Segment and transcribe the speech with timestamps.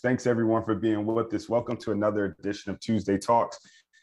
[0.00, 1.48] Thanks everyone for being with us.
[1.48, 3.58] Welcome to another edition of Tuesday Talks.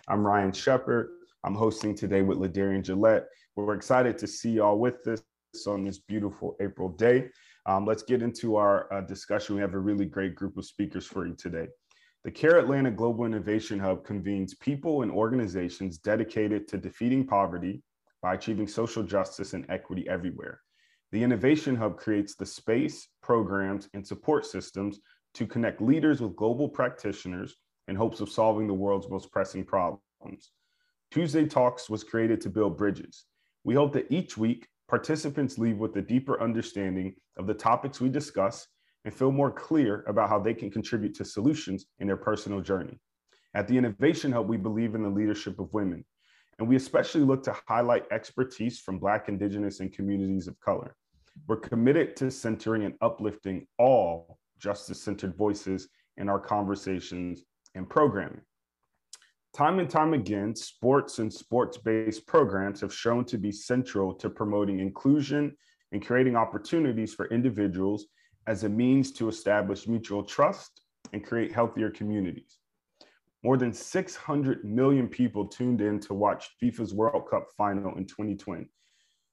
[0.08, 1.10] I'm Ryan Shepard.
[1.44, 3.28] I'm hosting today with Ladarian Gillette.
[3.56, 5.22] We're excited to see y'all with us
[5.68, 7.30] on this beautiful April day.
[7.66, 9.56] Um, let's get into our uh, discussion.
[9.56, 11.68] We have a really great group of speakers for you today.
[12.24, 17.84] The CARE Atlanta Global Innovation Hub convenes people and organizations dedicated to defeating poverty
[18.22, 20.62] by achieving social justice and equity everywhere.
[21.12, 25.00] The Innovation Hub creates the space, programs, and support systems
[25.34, 27.56] to connect leaders with global practitioners
[27.88, 30.52] in hopes of solving the world's most pressing problems.
[31.12, 33.26] Tuesday Talks was created to build bridges.
[33.64, 38.10] We hope that each week, participants leave with a deeper understanding of the topics we
[38.10, 38.68] discuss
[39.06, 43.00] and feel more clear about how they can contribute to solutions in their personal journey.
[43.54, 46.04] At the Innovation Hub, we believe in the leadership of women,
[46.58, 50.96] and we especially look to highlight expertise from Black, Indigenous, and communities of color.
[51.48, 57.44] We're committed to centering and uplifting all justice centered voices in our conversations
[57.76, 58.42] and programming.
[59.54, 64.30] Time and time again, sports and sports based programs have shown to be central to
[64.30, 65.56] promoting inclusion
[65.92, 68.08] and creating opportunities for individuals
[68.48, 72.60] as a means to establish mutual trust and create healthier communities.
[73.44, 78.66] More than 600 million people tuned in to watch FIFA's World Cup final in 2020.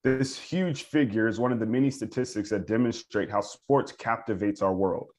[0.03, 4.75] This huge figure is one of the many statistics that demonstrate how sports captivates our
[4.75, 5.11] world.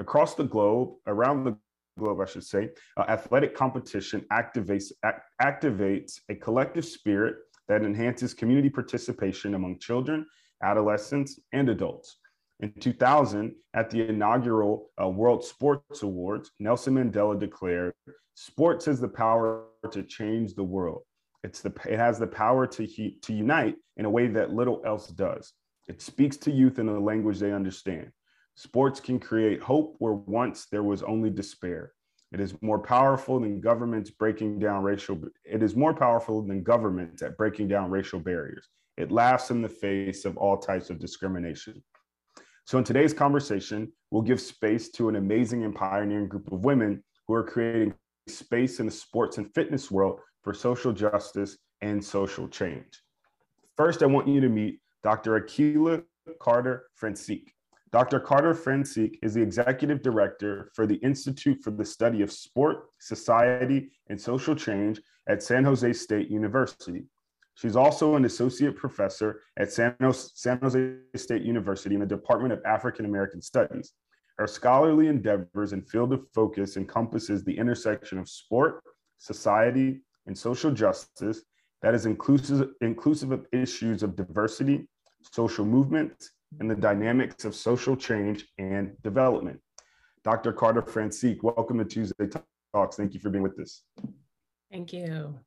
[0.00, 1.56] Across the globe, around the
[1.98, 7.36] globe, I should say, uh, athletic competition activates, act, activates a collective spirit
[7.68, 10.26] that enhances community participation among children,
[10.62, 12.16] adolescents, and adults.
[12.60, 17.92] In 2000, at the inaugural uh, World Sports Awards, Nelson Mandela declared,
[18.34, 21.02] "Sports has the power to change the world.
[21.44, 24.80] It's the it has the power to he, to unite in a way that little
[24.86, 25.52] else does.
[25.88, 28.12] It speaks to youth in a language they understand.
[28.60, 31.94] Sports can create hope where once there was only despair.
[32.30, 35.18] It is more powerful than governments breaking down racial.
[35.46, 38.68] It is more powerful than governments at breaking down racial barriers.
[38.98, 41.82] It laughs in the face of all types of discrimination.
[42.66, 47.02] So, in today's conversation, we'll give space to an amazing and pioneering group of women
[47.26, 47.94] who are creating
[48.28, 53.02] space in the sports and fitness world for social justice and social change.
[53.78, 55.40] First, I want you to meet Dr.
[55.40, 56.04] Akilah
[56.38, 57.54] Carter Francique.
[57.92, 58.20] Dr.
[58.20, 63.90] Carter Francique is the executive director for the Institute for the Study of Sport, Society,
[64.08, 67.06] and Social Change at San Jose State University.
[67.54, 73.06] She's also an associate professor at San Jose State University in the Department of African
[73.06, 73.92] American Studies.
[74.38, 78.84] Her scholarly endeavors and field of focus encompasses the intersection of sport,
[79.18, 81.42] society, and social justice
[81.82, 84.88] that is inclusive, inclusive of issues of diversity,
[85.32, 89.60] social movements, and the dynamics of social change and development.
[90.24, 90.52] Dr.
[90.52, 92.28] Carter Francique, welcome to Tuesday
[92.74, 92.96] Talks.
[92.96, 93.82] Thank you for being with us.
[94.70, 95.38] Thank you.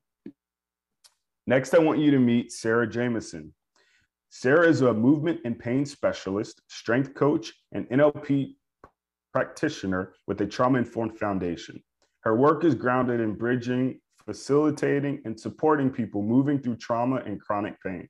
[1.46, 3.54] Next, I want you to meet Sarah Jameson.
[4.30, 8.56] Sarah is a movement and pain specialist, strength coach, and NLP
[9.34, 11.84] practitioner with a trauma informed foundation.
[12.22, 17.76] Her work is grounded in bridging facilitating, and supporting people moving through trauma and chronic
[17.82, 18.08] pain.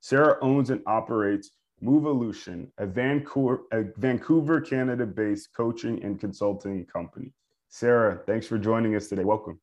[0.00, 1.50] Sarah owns and operates
[1.82, 7.32] Moveolution, a Vancouver, a Vancouver, Canada-based coaching and consulting company.
[7.68, 9.24] Sarah, thanks for joining us today.
[9.24, 9.60] Welcome.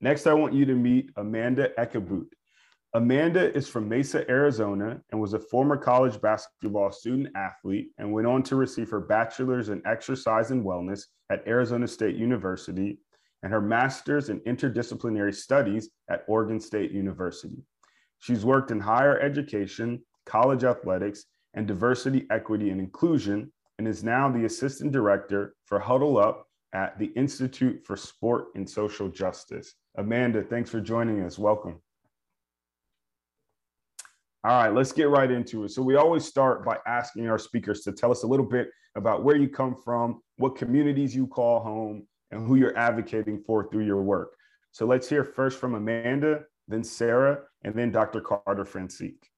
[0.00, 2.26] Next, I want you to meet Amanda Ekebout.
[2.94, 8.26] Amanda is from Mesa, Arizona, and was a former college basketball student athlete and went
[8.26, 12.98] on to receive her bachelor's in exercise and wellness at Arizona State University
[13.42, 17.62] and her master's in interdisciplinary studies at Oregon State University.
[18.18, 21.24] She's worked in higher education, college athletics,
[21.54, 26.98] and diversity, equity, and inclusion, and is now the assistant director for Huddle Up at
[26.98, 29.74] the Institute for Sport and Social Justice.
[29.96, 31.38] Amanda, thanks for joining us.
[31.38, 31.80] Welcome.
[34.44, 35.70] All right, let's get right into it.
[35.70, 39.24] So, we always start by asking our speakers to tell us a little bit about
[39.24, 43.84] where you come from, what communities you call home, and who you're advocating for through
[43.84, 44.30] your work.
[44.70, 48.20] So, let's hear first from Amanda, then Sarah, and then Dr.
[48.20, 49.30] Carter Francique.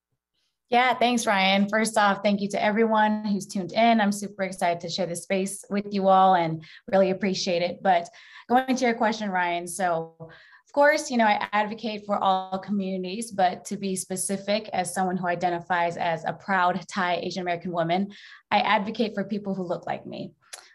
[0.69, 1.69] Yeah, thanks, Ryan.
[1.69, 4.00] First off, thank you to everyone who's tuned in.
[4.00, 6.62] I'm super excited to share this space with you all and
[6.93, 7.82] really appreciate it.
[7.82, 8.09] But
[8.49, 9.67] going to your question, Ryan.
[9.67, 14.94] So, of course, you know, I advocate for all communities, but to be specific, as
[14.94, 18.12] someone who identifies as a proud Thai Asian American woman,
[18.53, 20.32] I advocate for people who look like me.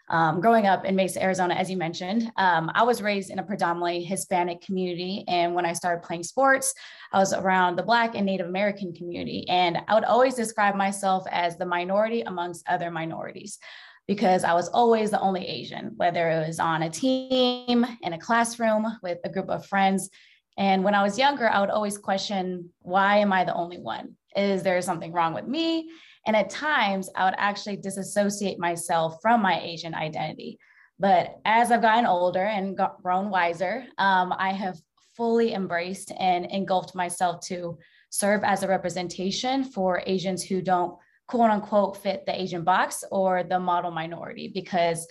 [0.08, 3.42] Um, growing up in Mesa, Arizona, as you mentioned, um, I was raised in a
[3.42, 5.24] predominantly Hispanic community.
[5.26, 6.72] And when I started playing sports,
[7.12, 9.48] I was around the Black and Native American community.
[9.48, 13.58] And I would always describe myself as the minority amongst other minorities
[14.06, 18.18] because I was always the only Asian, whether it was on a team, in a
[18.18, 20.08] classroom with a group of friends.
[20.56, 24.16] And when I was younger, I would always question, why am I the only one?
[24.36, 25.90] Is there something wrong with me?
[26.26, 30.58] And at times, I would actually disassociate myself from my Asian identity.
[30.98, 34.78] But as I've gotten older and got, grown wiser, um, I have
[35.16, 37.78] fully embraced and engulfed myself to
[38.10, 40.96] serve as a representation for Asians who don't
[41.26, 45.06] quote unquote fit the Asian box or the model minority because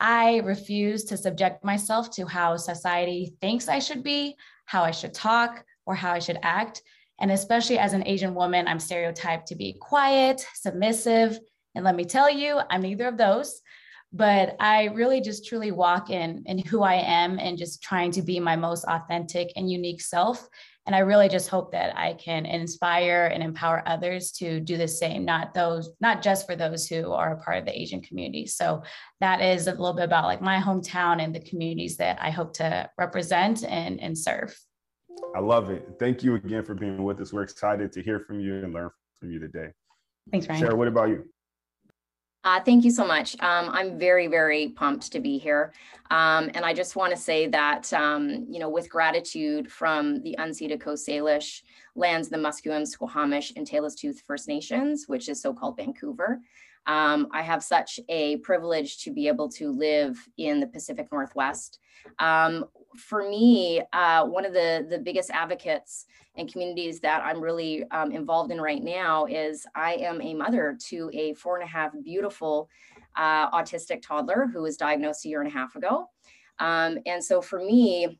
[0.00, 5.12] I refuse to subject myself to how society thinks I should be, how I should
[5.12, 6.82] talk, or how I should act.
[7.20, 11.38] And especially as an Asian woman, I'm stereotyped to be quiet, submissive.
[11.74, 13.60] And let me tell you, I'm neither of those.
[14.12, 18.22] But I really just truly walk in in who I am and just trying to
[18.22, 20.48] be my most authentic and unique self.
[20.86, 24.88] And I really just hope that I can inspire and empower others to do the
[24.88, 28.46] same, not those, not just for those who are a part of the Asian community.
[28.46, 28.82] So
[29.20, 32.54] that is a little bit about like my hometown and the communities that I hope
[32.54, 34.58] to represent and, and serve.
[35.34, 35.88] I love it.
[35.98, 37.32] Thank you again for being with us.
[37.32, 39.68] We're excited to hear from you and learn from you today.
[40.30, 40.60] Thanks, Ryan.
[40.60, 41.24] Sarah, what about you?
[42.44, 43.34] Uh, thank you so much.
[43.40, 45.72] Um, I'm very, very pumped to be here.
[46.10, 50.36] Um, and I just want to say that, um, you know, with gratitude from the
[50.38, 51.62] unceded Coast Salish
[51.96, 56.40] lands, the Musqueam, Squamish, and Tsleil-Waututh First Nations, which is so-called Vancouver.
[56.86, 61.80] Um, I have such a privilege to be able to live in the Pacific Northwest.
[62.18, 62.64] Um,
[62.96, 66.06] for me, uh, one of the, the biggest advocates
[66.36, 70.76] and communities that I'm really um, involved in right now is I am a mother
[70.88, 72.68] to a four and a half beautiful
[73.16, 76.08] uh, autistic toddler who was diagnosed a year and a half ago.
[76.60, 78.18] Um, and so for me,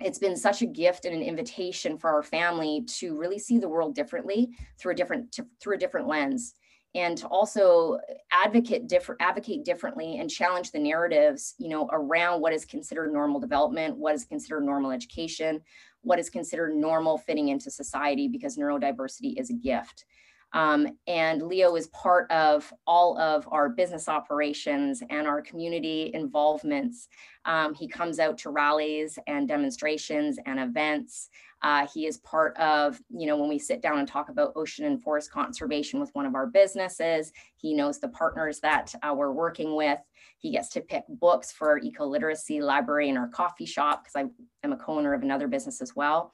[0.00, 3.68] it's been such a gift and an invitation for our family to really see the
[3.68, 6.54] world differently through a different through a different lens
[6.94, 7.98] and to also
[8.32, 13.40] advocate different advocate differently and challenge the narratives you know around what is considered normal
[13.40, 15.60] development what is considered normal education
[16.02, 20.04] what is considered normal fitting into society because neurodiversity is a gift
[20.52, 27.08] um, and leo is part of all of our business operations and our community involvements
[27.44, 31.30] um, he comes out to rallies and demonstrations and events
[31.62, 34.86] uh, he is part of, you know, when we sit down and talk about ocean
[34.86, 39.32] and forest conservation with one of our businesses, he knows the partners that uh, we're
[39.32, 39.98] working with.
[40.38, 44.16] He gets to pick books for our eco literacy library in our coffee shop because
[44.16, 46.32] I am a co-owner of another business as well.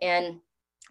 [0.00, 0.38] And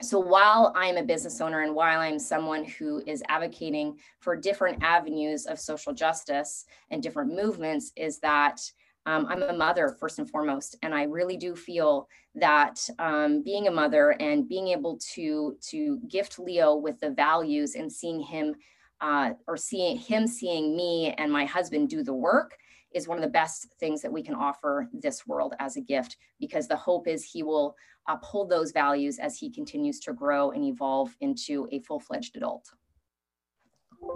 [0.01, 4.83] so while I'm a business owner and while I'm someone who is advocating for different
[4.83, 8.61] avenues of social justice and different movements, is that
[9.07, 13.67] um, I'm a mother first and foremost, and I really do feel that um, being
[13.67, 18.53] a mother and being able to to gift Leo with the values and seeing him
[18.99, 22.57] uh, or seeing him seeing me and my husband do the work
[22.93, 26.17] is one of the best things that we can offer this world as a gift
[26.39, 27.75] because the hope is he will
[28.07, 32.65] uphold those values as he continues to grow and evolve into a full-fledged adult.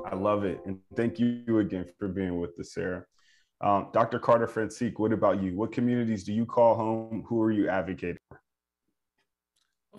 [0.06, 0.62] I love it.
[0.66, 3.06] And thank you again for being with us, Sarah.
[3.62, 4.20] Um, Dr.
[4.20, 5.56] Carter Francique, what about you?
[5.56, 7.24] What communities do you call home?
[7.28, 8.41] Who are you advocating for?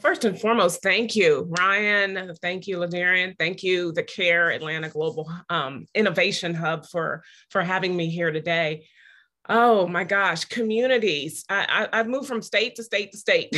[0.01, 2.35] First and foremost, thank you, Ryan.
[2.41, 3.35] Thank you, Ladarian.
[3.39, 8.87] Thank you, the CARE Atlanta Global um, Innovation Hub for, for having me here today.
[9.49, 11.45] Oh my gosh, communities.
[11.49, 13.53] I, I, have moved from state to state to state,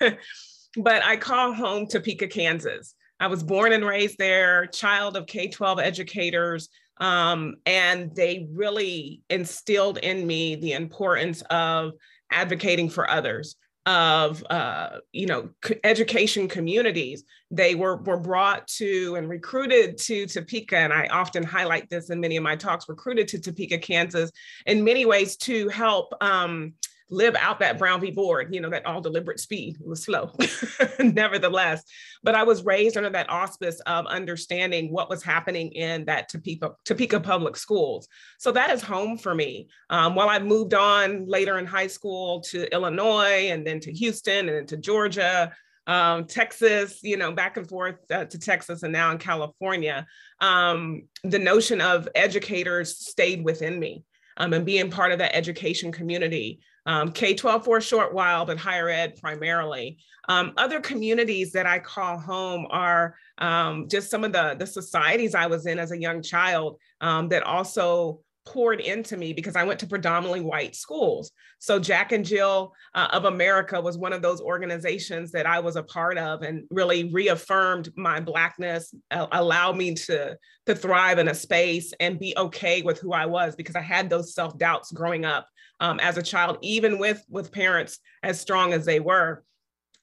[0.76, 2.94] but I call home Topeka, Kansas.
[3.18, 6.68] I was born and raised there, child of K 12 educators,
[6.98, 11.92] um, and they really instilled in me the importance of
[12.30, 13.56] advocating for others
[13.86, 15.50] of uh, you know
[15.84, 17.24] education communities.
[17.50, 22.20] They were were brought to and recruited to topeka and i often highlight this in
[22.20, 24.30] many of my talks recruited to topeka kansas
[24.66, 26.74] in many ways to help um,
[27.10, 28.10] live out that Brown v.
[28.10, 30.32] Board, you know, that all deliberate speed was slow,
[31.00, 31.82] nevertheless.
[32.22, 36.72] But I was raised under that auspice of understanding what was happening in that Topeka,
[36.84, 38.08] Topeka public schools.
[38.38, 39.68] So that is home for me.
[39.90, 44.48] Um, while I moved on later in high school to Illinois and then to Houston
[44.48, 45.52] and then to Georgia,
[45.86, 50.06] um, Texas, you know, back and forth uh, to Texas and now in California,
[50.40, 54.04] um, the notion of educators stayed within me.
[54.36, 58.44] Um, and being part of that education community um, K 12 for a short while,
[58.46, 59.98] but higher ed primarily.
[60.28, 65.34] Um, other communities that I call home are um, just some of the, the societies
[65.34, 69.64] I was in as a young child um, that also poured into me because I
[69.64, 71.30] went to predominantly white schools.
[71.58, 75.76] So Jack and Jill uh, of America was one of those organizations that I was
[75.76, 81.28] a part of and really reaffirmed my blackness, uh, allowed me to, to thrive in
[81.28, 85.24] a space and be okay with who I was because I had those self-doubts growing
[85.24, 85.46] up
[85.80, 89.44] um, as a child, even with, with parents as strong as they were.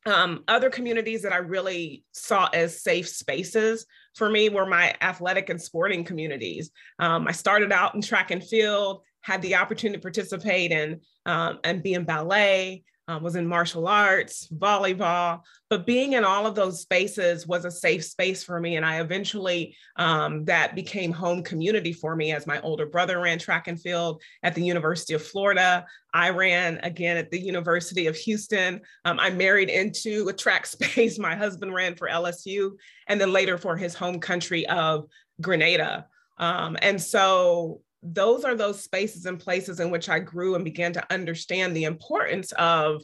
[0.06, 5.50] Um, other communities that I really saw as safe spaces for me were my athletic
[5.50, 6.72] and sporting communities.
[7.00, 11.60] Um, I started out in track and field, had the opportunity to participate in um,
[11.64, 16.56] and be in ballet, um, was in martial arts, volleyball, but being in all of
[16.56, 18.76] those spaces was a safe space for me.
[18.76, 23.40] And I eventually, um, that became home community for me as my older brother ran
[23.40, 25.86] track and field at the University of Florida.
[26.14, 28.82] I ran again at the University of Houston.
[29.06, 31.18] Um, I married into a track space.
[31.18, 32.72] My husband ran for LSU
[33.08, 35.06] and then later for his home country of
[35.40, 36.08] Grenada.
[36.38, 40.94] Um, and so those are those spaces and places in which I grew and began
[40.94, 43.04] to understand the importance of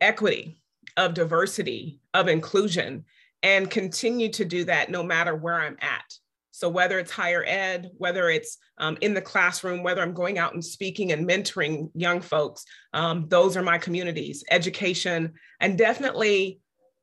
[0.00, 0.60] equity,
[0.96, 3.04] of diversity, of inclusion,
[3.42, 6.04] and continue to do that no matter where I'm at.
[6.50, 10.54] So, whether it's higher ed, whether it's um, in the classroom, whether I'm going out
[10.54, 16.60] and speaking and mentoring young folks, um, those are my communities, education, and definitely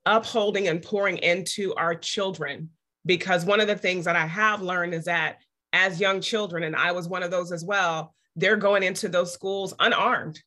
[0.08, 2.72] upholding and pouring into our children.
[3.06, 5.38] Because one of the things that I have learned is that
[5.74, 9.34] as young children, and I was one of those as well, they're going into those
[9.34, 10.42] schools unarmed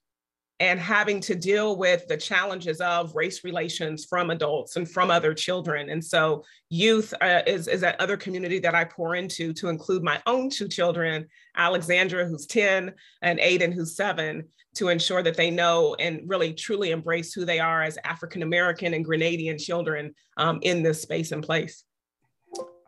[0.58, 5.34] and having to deal with the challenges of race relations from adults and from other
[5.34, 5.90] children.
[5.90, 10.02] And so, youth uh, is, is that other community that I pour into to include
[10.02, 14.44] my own two children, Alexandra, who's 10, and Aiden, who's seven,
[14.76, 18.94] to ensure that they know and really truly embrace who they are as African American
[18.94, 21.84] and Grenadian children um, in this space and place.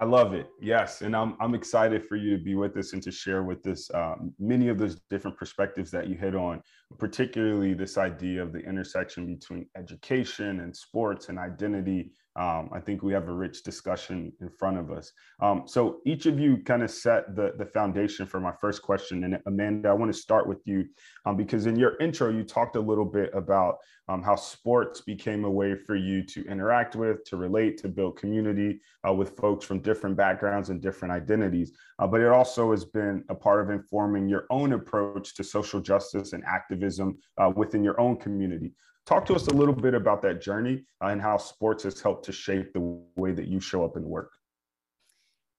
[0.01, 0.49] I love it.
[0.61, 1.03] Yes.
[1.03, 3.91] And I'm, I'm excited for you to be with us and to share with us
[3.95, 6.63] um, many of those different perspectives that you hit on,
[6.97, 13.03] particularly this idea of the intersection between education and sports and identity um, I think
[13.03, 15.11] we have a rich discussion in front of us.
[15.43, 19.25] Um, so each of you kind of set the, the foundation for my first question.
[19.25, 20.87] And Amanda, I want to start with you
[21.27, 23.79] um, because in your intro, you talked a little bit about
[24.09, 28.17] um, how sports became a way for you to interact with, to relate, to build
[28.17, 31.73] community uh, with folks from different backgrounds and different identities.
[31.99, 35.81] Uh, but it also has been a part of informing your own approach to social
[35.81, 36.45] justice and
[36.79, 38.73] activism uh, within your own community.
[39.07, 42.25] Talk to us a little bit about that journey uh, and how sports has helped
[42.27, 44.33] to shape the way that you show up in work.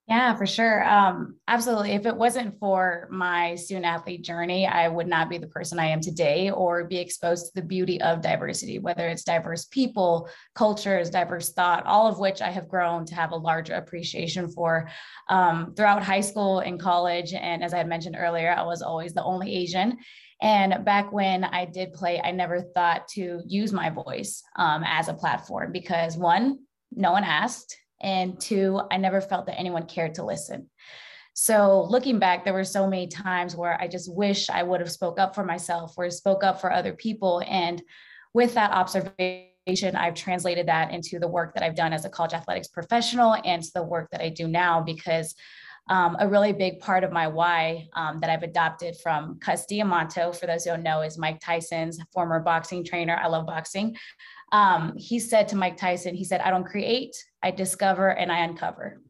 [0.07, 0.83] Yeah, for sure.
[0.89, 1.91] Um, absolutely.
[1.91, 5.85] If it wasn't for my student athlete journey, I would not be the person I
[5.85, 11.11] am today or be exposed to the beauty of diversity, whether it's diverse people, cultures,
[11.11, 14.89] diverse thought, all of which I have grown to have a larger appreciation for
[15.27, 17.33] um, throughout high school and college.
[17.33, 19.99] And as I had mentioned earlier, I was always the only Asian.
[20.41, 25.09] And back when I did play, I never thought to use my voice um, as
[25.09, 26.59] a platform because one,
[26.91, 27.77] no one asked.
[28.01, 30.69] And two, I never felt that anyone cared to listen.
[31.33, 34.91] So looking back, there were so many times where I just wish I would have
[34.91, 37.41] spoke up for myself or spoke up for other people.
[37.47, 37.81] And
[38.33, 42.33] with that observation, I've translated that into the work that I've done as a college
[42.33, 45.35] athletics professional and to the work that I do now because
[45.89, 50.31] um, a really big part of my why um, that I've adopted from Cus D'Amato,
[50.31, 53.19] for those who don't know, is Mike Tyson's former boxing trainer.
[53.21, 53.97] I love boxing.
[54.51, 58.39] Um, he said to Mike Tyson, he said, I don't create, I discover and I
[58.39, 59.01] uncover.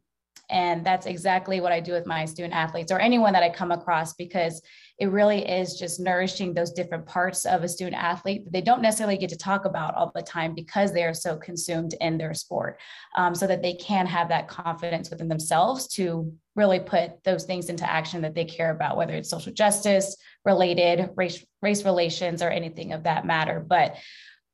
[0.50, 3.72] And that's exactly what I do with my student athletes or anyone that I come
[3.72, 4.62] across because
[5.00, 8.82] it really is just nourishing those different parts of a student athlete that they don't
[8.82, 12.34] necessarily get to talk about all the time because they are so consumed in their
[12.34, 12.80] sport
[13.16, 17.70] um, so that they can have that confidence within themselves to really put those things
[17.70, 22.50] into action that they care about whether it's social justice related race race relations or
[22.50, 23.66] anything of that matter.
[23.66, 23.96] But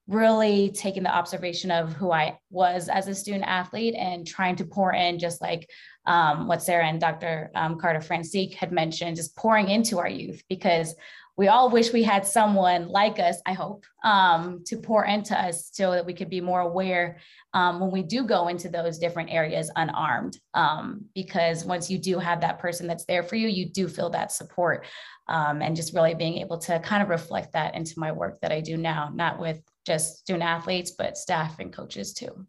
[0.07, 4.65] really taking the observation of who I was as a student athlete and trying to
[4.65, 5.67] pour in just like
[6.07, 7.51] um, what Sarah and Dr.
[7.55, 10.95] Um, Carter Francique had mentioned, just pouring into our youth because
[11.37, 15.69] we all wish we had someone like us, I hope, um, to pour into us
[15.73, 17.17] so that we could be more aware
[17.53, 20.39] um, when we do go into those different areas unarmed.
[20.53, 24.09] Um, because once you do have that person that's there for you, you do feel
[24.11, 24.85] that support.
[25.27, 28.51] Um, and just really being able to kind of reflect that into my work that
[28.51, 32.45] I do now, not with just student athletes, but staff and coaches too.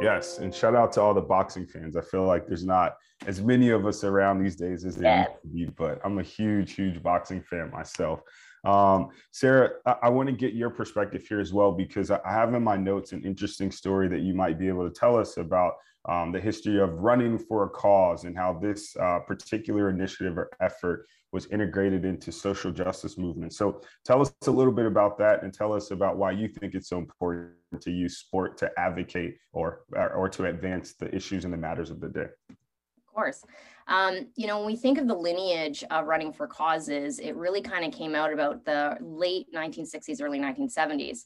[0.00, 1.96] Yes, and shout out to all the boxing fans.
[1.96, 5.42] I feel like there's not as many of us around these days as there used
[5.42, 8.20] to be, but I'm a huge, huge boxing fan myself.
[8.64, 12.52] Um, Sarah, I, I want to get your perspective here as well because I have
[12.54, 15.74] in my notes an interesting story that you might be able to tell us about
[16.06, 20.50] um, the history of running for a cause and how this uh, particular initiative or
[20.60, 23.58] effort was integrated into social justice movements.
[23.58, 26.74] So tell us a little bit about that and tell us about why you think
[26.74, 31.52] it's so important to use sport to advocate or, or to advance the issues and
[31.52, 32.28] the matters of the day.
[32.50, 33.42] Of course.
[33.88, 37.60] Um, you know, when we think of the lineage of running for causes, it really
[37.60, 41.24] kind of came out about the late 1960s, early 1970s.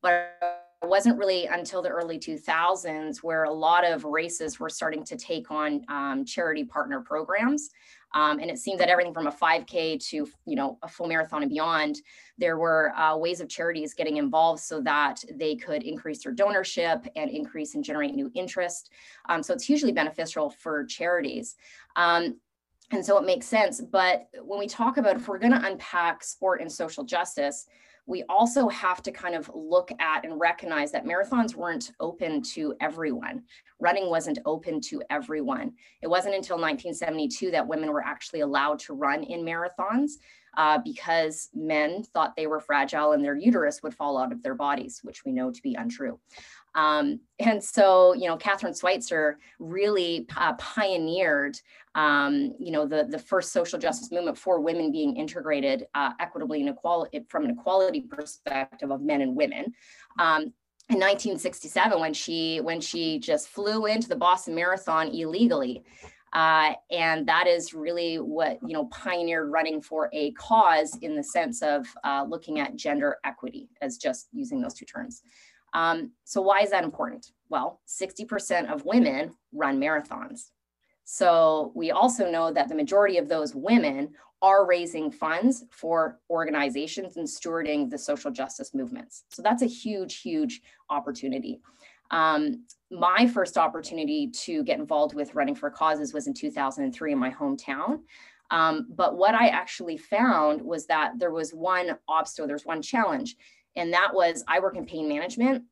[0.00, 0.38] But
[0.82, 5.16] it wasn't really until the early 2000s where a lot of races were starting to
[5.16, 7.70] take on um, charity partner programs.
[8.14, 11.42] Um, and it seems that everything from a 5K to you know a full marathon
[11.42, 12.00] and beyond,
[12.38, 17.06] there were uh, ways of charities getting involved so that they could increase their donorship
[17.16, 18.90] and increase and generate new interest.
[19.28, 21.56] Um, so it's hugely beneficial for charities.
[21.96, 22.36] Um,
[22.90, 23.80] and so it makes sense.
[23.80, 27.66] But when we talk about if we're going to unpack sport and social justice,
[28.08, 32.74] we also have to kind of look at and recognize that marathons weren't open to
[32.80, 33.42] everyone.
[33.80, 35.74] Running wasn't open to everyone.
[36.00, 40.12] It wasn't until 1972 that women were actually allowed to run in marathons
[40.56, 44.54] uh, because men thought they were fragile and their uterus would fall out of their
[44.54, 46.18] bodies, which we know to be untrue.
[46.74, 51.58] Um, and so, you know, Kathrine Switzer really uh, pioneered,
[51.94, 56.60] um, you know, the, the first social justice movement for women being integrated uh, equitably
[56.60, 59.72] and equality from an equality perspective of men and women.
[60.18, 60.52] Um,
[60.90, 65.84] in 1967, when she when she just flew into the Boston Marathon illegally,
[66.32, 71.22] uh, and that is really what you know pioneered running for a cause in the
[71.22, 75.22] sense of uh, looking at gender equity as just using those two terms.
[75.74, 77.32] Um, so why is that important?
[77.48, 80.50] Well, 60% of women run marathons.
[81.04, 84.10] So we also know that the majority of those women
[84.42, 89.24] are raising funds for organizations and stewarding the social justice movements.
[89.30, 90.60] So that's a huge, huge
[90.90, 91.60] opportunity.
[92.10, 97.18] Um, my first opportunity to get involved with running for causes was in 2003 in
[97.18, 98.00] my hometown.
[98.50, 103.36] Um, but what I actually found was that there was one obstacle, there's one challenge.
[103.78, 105.64] And that was I work in pain management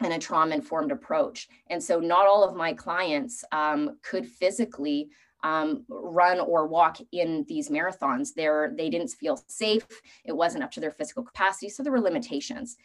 [0.00, 1.48] and a trauma informed approach.
[1.68, 5.10] And so not all of my clients um, could physically
[5.42, 8.30] um, run or walk in these marathons.
[8.34, 9.86] They're, they didn't feel safe.
[10.24, 11.68] It wasn't up to their physical capacity.
[11.68, 12.76] So there were limitations.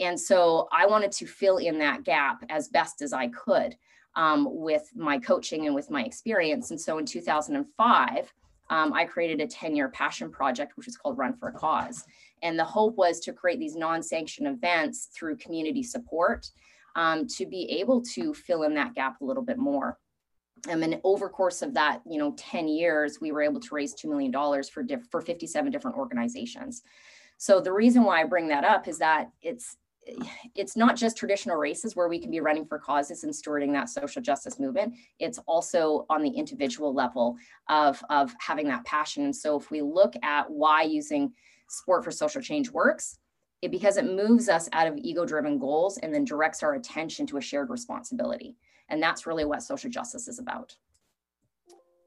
[0.00, 3.76] And so I wanted to fill in that gap as best as I could
[4.16, 6.70] um, with my coaching and with my experience.
[6.70, 8.32] And so in 2005,
[8.70, 12.04] um, I created a 10 year passion project, which is called Run for a Cause.
[12.44, 16.48] And the hope was to create these non sanctioned events through community support
[16.94, 19.98] um, to be able to fill in that gap a little bit more.
[20.70, 23.94] Um, and over course of that, you know, 10 years, we were able to raise
[23.94, 24.32] $2 million
[24.72, 26.82] for, diff- for 57 different organizations.
[27.38, 29.76] So the reason why I bring that up is that it's
[30.54, 33.88] it's not just traditional races where we can be running for causes and stewarding that
[33.88, 34.94] social justice movement.
[35.18, 37.36] It's also on the individual level
[37.68, 39.24] of, of having that passion.
[39.24, 41.32] And so if we look at why using
[41.68, 43.18] sport for social change works,
[43.62, 47.38] it because it moves us out of ego-driven goals and then directs our attention to
[47.38, 48.56] a shared responsibility.
[48.88, 50.76] And that's really what social justice is about.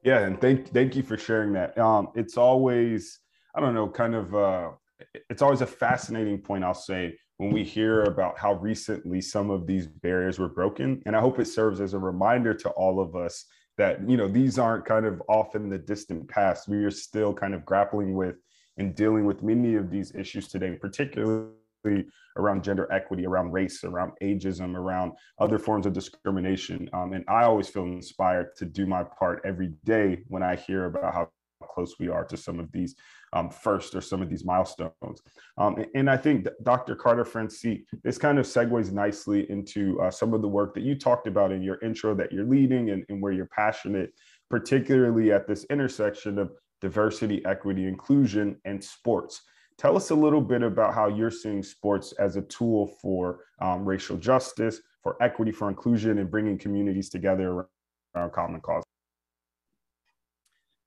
[0.03, 1.77] Yeah, and thank thank you for sharing that.
[1.77, 3.19] Um, it's always,
[3.55, 4.69] I don't know, kind of uh,
[5.29, 9.67] it's always a fascinating point, I'll say, when we hear about how recently some of
[9.67, 11.01] these barriers were broken.
[11.05, 13.45] And I hope it serves as a reminder to all of us
[13.77, 16.67] that, you know, these aren't kind of off in the distant past.
[16.67, 18.37] We are still kind of grappling with
[18.77, 21.51] and dealing with many of these issues today, particularly
[22.37, 26.89] around gender equity, around race, around ageism, around other forms of discrimination.
[26.93, 30.85] Um, and I always feel inspired to do my part every day when I hear
[30.85, 31.29] about how
[31.63, 32.95] close we are to some of these
[33.33, 35.21] um, first or some of these milestones.
[35.57, 36.95] Um, and I think Dr.
[36.95, 40.95] Carter Francis, this kind of segues nicely into uh, some of the work that you
[40.95, 44.13] talked about in your intro that you're leading and, and where you're passionate,
[44.49, 49.41] particularly at this intersection of diversity, equity, inclusion, and sports.
[49.77, 53.85] Tell us a little bit about how you're seeing sports as a tool for um,
[53.85, 57.67] racial justice, for equity, for inclusion, and bringing communities together
[58.15, 58.83] around common cause.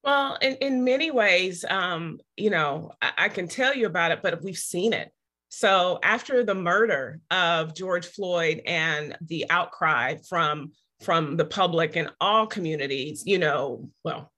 [0.03, 4.20] Well, in, in many ways, um, you know, I, I can tell you about it,
[4.22, 5.12] but we've seen it.
[5.50, 12.11] So after the murder of George Floyd and the outcry from from the public and
[12.20, 14.31] all communities, you know, well,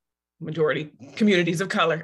[0.43, 2.03] majority communities of color.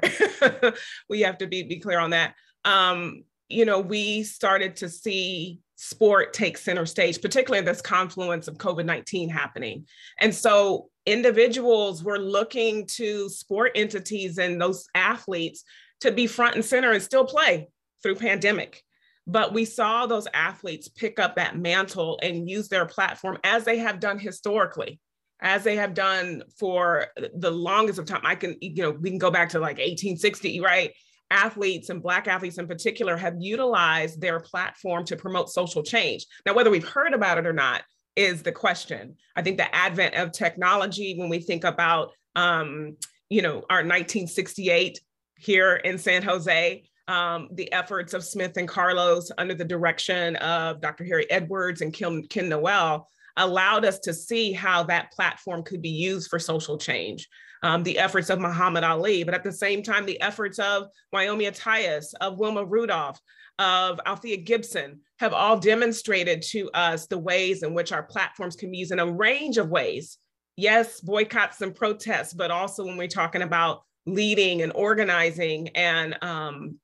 [1.08, 2.34] we have to be, be clear on that.
[2.64, 8.58] Um, you know, we started to see sport take center stage, particularly this confluence of
[8.58, 9.86] COVID 19 happening.
[10.20, 15.64] And so individuals were looking to sport entities and those athletes
[16.00, 17.68] to be front and center and still play
[18.02, 18.82] through pandemic.
[19.26, 23.78] But we saw those athletes pick up that mantle and use their platform as they
[23.78, 25.00] have done historically
[25.40, 28.20] as they have done for the longest of time.
[28.24, 30.92] I can, you know, we can go back to like 1860, right?
[31.30, 36.26] Athletes and Black athletes in particular have utilized their platform to promote social change.
[36.44, 37.82] Now, whether we've heard about it or not
[38.16, 39.16] is the question.
[39.36, 42.96] I think the advent of technology, when we think about, um,
[43.28, 45.00] you know, our 1968
[45.36, 50.80] here in San Jose, um, the efforts of Smith and Carlos under the direction of
[50.80, 51.04] Dr.
[51.04, 55.90] Harry Edwards and Kim, Ken Noel allowed us to see how that platform could be
[55.90, 57.28] used for social change.
[57.62, 61.44] Um, the efforts of Muhammad Ali, but at the same time, the efforts of Naomi
[61.44, 63.20] Attias, of Wilma Rudolph,
[63.58, 68.70] of Althea Gibson have all demonstrated to us the ways in which our platforms can
[68.70, 70.16] be used in a range of ways.
[70.56, 76.78] Yes, boycotts and protests, but also when we're talking about leading and organizing and um,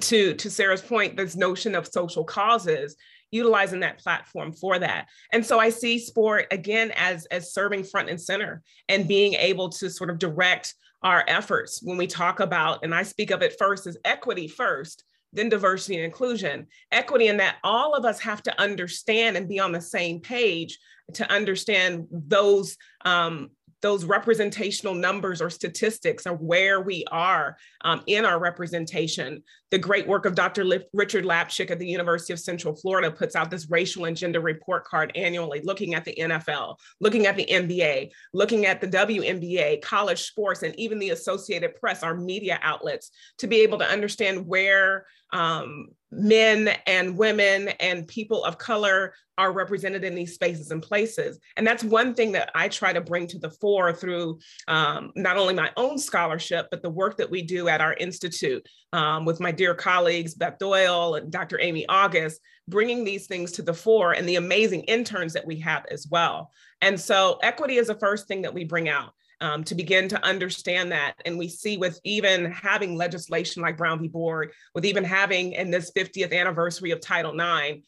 [0.00, 2.96] to to Sarah's point, this notion of social causes,
[3.34, 5.08] utilizing that platform for that.
[5.32, 9.68] And so I see sport again as as serving front and center and being able
[9.70, 13.56] to sort of direct our efforts when we talk about, and I speak of it
[13.58, 16.66] first as equity first, then diversity and inclusion.
[16.92, 20.78] Equity in that all of us have to understand and be on the same page
[21.12, 23.50] to understand those um,
[23.84, 29.42] those representational numbers or statistics of where we are um, in our representation.
[29.74, 30.62] The great work of Dr.
[30.62, 34.38] Lip- Richard Lapchick at the University of Central Florida puts out this racial and gender
[34.38, 39.82] report card annually, looking at the NFL, looking at the NBA, looking at the WNBA,
[39.82, 44.46] college sports, and even the Associated Press, our media outlets, to be able to understand
[44.46, 50.80] where um, men and women and people of color are represented in these spaces and
[50.80, 51.40] places.
[51.56, 55.36] And that's one thing that I try to bring to the fore through um, not
[55.36, 59.40] only my own scholarship, but the work that we do at our institute um, with
[59.40, 61.58] my dear colleagues, Beth Doyle and Dr.
[61.60, 65.84] Amy August, bringing these things to the fore and the amazing interns that we have
[65.90, 66.52] as well.
[66.80, 70.24] And so equity is the first thing that we bring out um, to begin to
[70.24, 71.14] understand that.
[71.24, 74.06] And we see with even having legislation like Brown v.
[74.06, 77.84] Board, with even having in this 50th anniversary of Title IX,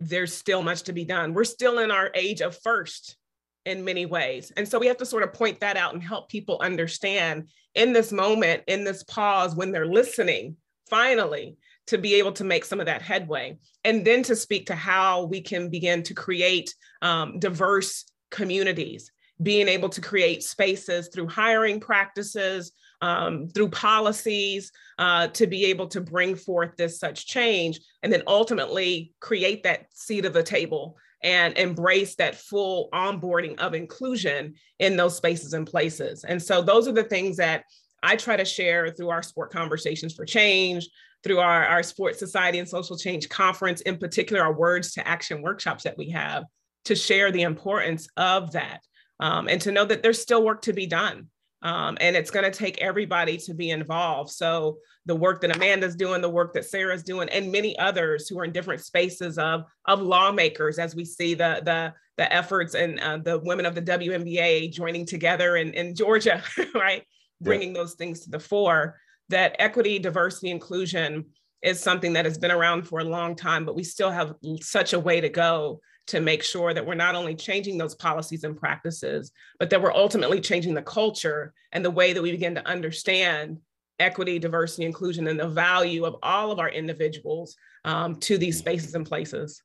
[0.00, 1.32] there's still much to be done.
[1.32, 3.16] We're still in our age of first
[3.66, 4.52] in many ways.
[4.56, 7.92] And so we have to sort of point that out and help people understand in
[7.92, 10.56] this moment, in this pause, when they're listening,
[10.88, 13.58] finally, to be able to make some of that headway.
[13.84, 19.10] And then to speak to how we can begin to create um, diverse communities
[19.42, 25.86] being able to create spaces through hiring practices, um, through policies, uh, to be able
[25.88, 30.96] to bring forth this such change, and then ultimately create that seat of the table
[31.22, 36.24] and embrace that full onboarding of inclusion in those spaces and places.
[36.24, 37.64] And so those are the things that
[38.02, 40.88] I try to share through our sport conversations for change,
[41.22, 45.42] through our, our sports society and social change conference, in particular, our words to action
[45.42, 46.44] workshops that we have
[46.86, 48.80] to share the importance of that
[49.20, 51.28] um, and to know that there's still work to be done.
[51.62, 54.30] Um, and it's going to take everybody to be involved.
[54.30, 58.38] So the work that Amanda's doing, the work that Sarah's doing, and many others who
[58.38, 63.00] are in different spaces of of lawmakers, as we see the the the efforts and
[63.00, 66.42] uh, the women of the WNBA joining together in, in Georgia,
[66.74, 67.02] right,
[67.40, 67.80] bringing yeah.
[67.80, 68.98] those things to the fore.
[69.28, 71.26] That equity, diversity, inclusion
[71.62, 74.92] is something that has been around for a long time, but we still have such
[74.92, 78.56] a way to go to make sure that we're not only changing those policies and
[78.56, 82.68] practices, but that we're ultimately changing the culture and the way that we begin to
[82.68, 83.58] understand
[84.00, 88.96] equity, diversity, inclusion, and the value of all of our individuals um, to these spaces
[88.96, 89.62] and places.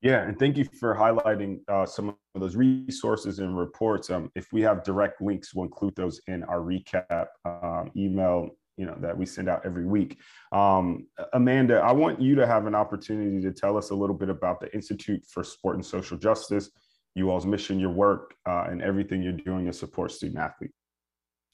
[0.00, 4.08] Yeah, and thank you for highlighting uh, some of those resources and reports.
[4.08, 8.86] Um, if we have direct links, we'll include those in our recap um, email you
[8.86, 10.18] know that we send out every week.
[10.52, 14.28] Um, Amanda, I want you to have an opportunity to tell us a little bit
[14.28, 16.70] about the Institute for Sport and Social Justice,
[17.14, 20.81] you all's mission, your work, uh, and everything you're doing to support student athletes.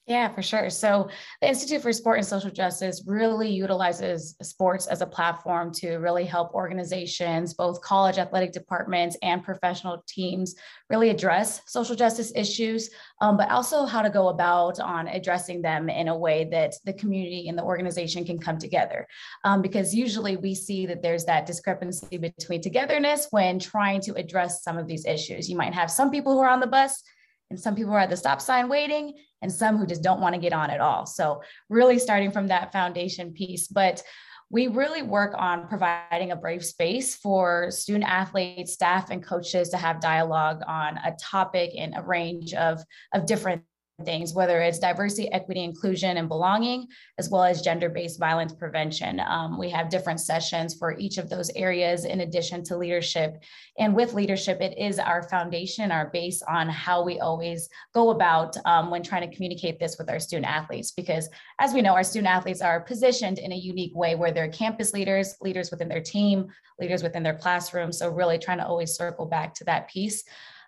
[0.07, 0.71] Yeah, for sure.
[0.71, 1.07] So
[1.39, 6.25] the Institute for Sport and Social Justice really utilizes sports as a platform to really
[6.25, 10.55] help organizations, both college athletic departments and professional teams,
[10.89, 12.89] really address social justice issues,
[13.21, 16.93] um, but also how to go about on addressing them in a way that the
[16.93, 19.05] community and the organization can come together.
[19.43, 24.63] Um, because usually we see that there's that discrepancy between togetherness when trying to address
[24.63, 25.47] some of these issues.
[25.47, 27.03] You might have some people who are on the bus
[27.49, 30.35] and some people are at the stop sign waiting and some who just don't want
[30.35, 31.05] to get on at all.
[31.05, 34.03] So really starting from that foundation piece but
[34.51, 39.77] we really work on providing a brave space for student athletes staff and coaches to
[39.77, 42.81] have dialogue on a topic in a range of,
[43.13, 43.61] of different
[44.05, 49.19] things, whether it's diversity, equity, inclusion, and belonging, as well as gender based violence prevention.
[49.19, 53.43] Um, we have different sessions for each of those areas in addition to leadership.
[53.77, 58.55] And with leadership, it is our foundation, our base on how we always go about
[58.65, 60.91] um, when trying to communicate this with our student athletes.
[60.91, 64.49] Because as we know, our student athletes are positioned in a unique way where they're
[64.49, 66.47] campus leaders, leaders within their team,
[66.79, 67.91] leaders within their classroom.
[67.91, 70.23] So, really trying to always circle back to that piece.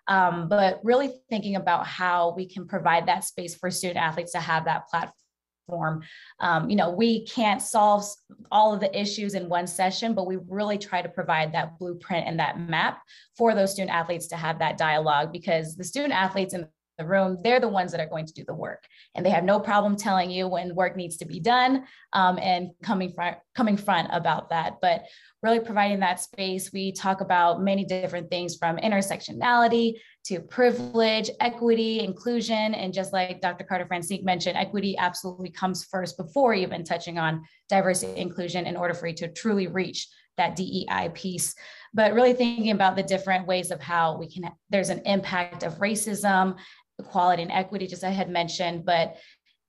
[0.08, 4.40] Um, but really thinking about how we can provide that space for student athletes to
[4.40, 6.02] have that platform.
[6.40, 8.04] Um, you know, we can't solve
[8.50, 12.26] all of the issues in one session, but we really try to provide that blueprint
[12.26, 13.00] and that map
[13.36, 16.66] for those student athletes to have that dialogue because the student athletes in
[16.98, 18.84] the room, they're the ones that are going to do the work.
[19.14, 22.70] And they have no problem telling you when work needs to be done um, and
[22.82, 24.78] coming front, coming front about that.
[24.80, 25.04] But
[25.42, 32.00] really providing that space, we talk about many different things from intersectionality to privilege, equity,
[32.00, 32.74] inclusion.
[32.74, 33.64] And just like Dr.
[33.64, 38.94] Carter Francinique mentioned, equity absolutely comes first before even touching on diversity inclusion in order
[38.94, 41.54] for you to truly reach that DEI piece,
[41.92, 45.74] but really thinking about the different ways of how we can, there's an impact of
[45.78, 46.56] racism,
[47.02, 49.16] equality and equity, just I had mentioned, but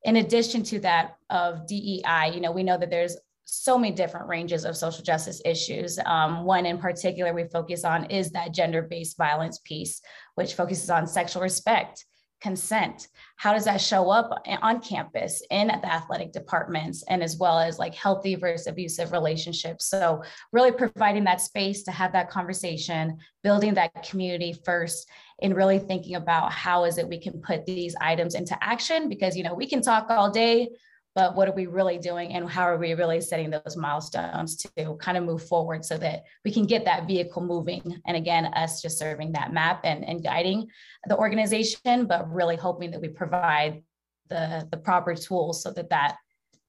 [0.04, 4.28] in addition to that of DEI, you know, we know that there's so many different
[4.28, 6.00] ranges of social justice issues.
[6.06, 10.02] Um, one in particular we focus on is that gender-based violence piece,
[10.36, 12.06] which focuses on sexual respect,
[12.44, 13.08] consent.
[13.38, 17.80] How does that show up on campus in the athletic departments and as well as
[17.80, 19.86] like healthy versus abusive relationships?
[19.86, 25.10] So really providing that space to have that conversation building that community first
[25.42, 29.36] and really thinking about how is it we can put these items into action because
[29.36, 30.70] you know we can talk all day
[31.16, 34.98] but what are we really doing and how are we really setting those milestones to
[35.00, 38.02] kind of move forward so that we can get that vehicle moving?
[38.08, 40.68] And again us just serving that map and, and guiding
[41.08, 43.84] the organization but really hoping that we provide
[44.30, 46.18] the the proper tools so that that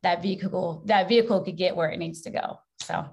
[0.02, 2.58] that vehicle that vehicle could get where it needs to go.
[2.82, 3.06] So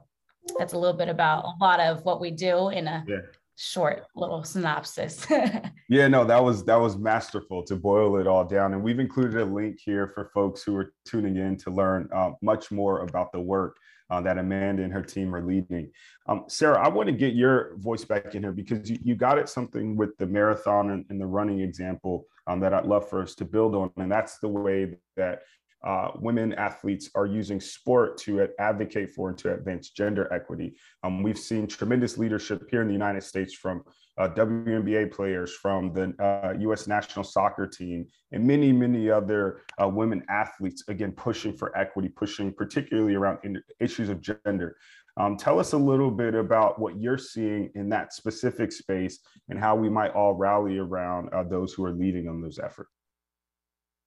[0.58, 3.18] that's a little bit about a lot of what we do in a yeah
[3.56, 5.26] short little synopsis.
[5.90, 9.40] yeah, no, that was that was masterful to boil it all down, and we've included
[9.42, 13.32] a link here for folks who are tuning in to learn uh, much more about
[13.32, 13.78] the work
[14.12, 15.90] uh, that Amanda and her team are leading.
[16.28, 19.40] Um, Sarah, I want to get your voice back in here because you, you got
[19.40, 23.22] at something with the marathon and, and the running example um, that I'd love for
[23.22, 25.42] us to build on, and that's the way that
[25.84, 30.76] uh, women athletes are using sport to advocate for and to advance gender equity.
[31.04, 33.84] Um, we've seen tremendous leadership here in the United States from
[34.18, 39.88] uh, WNBA players, from the uh, US national soccer team, and many, many other uh,
[39.88, 43.40] women athletes, again, pushing for equity, pushing particularly around
[43.80, 44.78] issues of gender.
[45.18, 49.60] Um, tell us a little bit about what you're seeing in that specific space and
[49.60, 52.92] how we might all rally around uh, those who are leading on those efforts.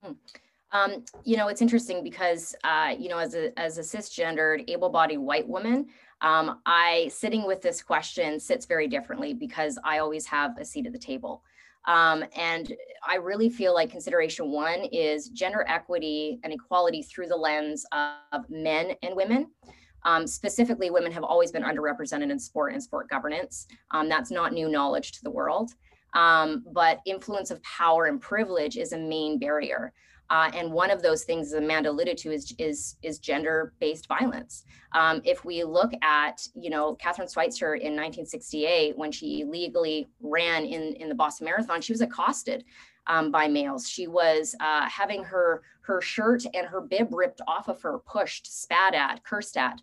[0.03, 0.13] Hmm.
[0.75, 5.21] Um, you know, it's interesting because, uh, you know, as a, as a cisgendered, able-bodied
[5.21, 5.87] white woman,
[6.21, 10.87] um, I sitting with this question sits very differently because I always have a seat
[10.87, 11.45] at the table.
[11.87, 12.75] Um, and
[13.07, 18.49] I really feel like consideration one is gender equity and equality through the lens of
[18.51, 19.51] men and women.
[20.03, 23.69] Um, specifically, women have always been underrepresented in sport and sport governance.
[23.93, 25.73] Um, that's not new knowledge to the world.
[26.15, 29.93] Um, but influence of power and privilege is a main barrier.
[30.31, 34.65] Uh, and one of those things, as Amanda alluded to, is is is gender-based violence.
[34.93, 40.65] Um, if we look at, you know, Kathrine Switzer in 1968, when she legally ran
[40.65, 42.65] in in the Boston Marathon, she was accosted
[43.07, 43.89] um, by males.
[43.89, 48.63] She was uh, having her her shirt and her bib ripped off of her, pushed,
[48.63, 49.81] spat at, cursed at.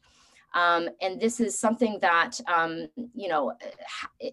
[0.53, 3.53] Um, and this is something that um, you know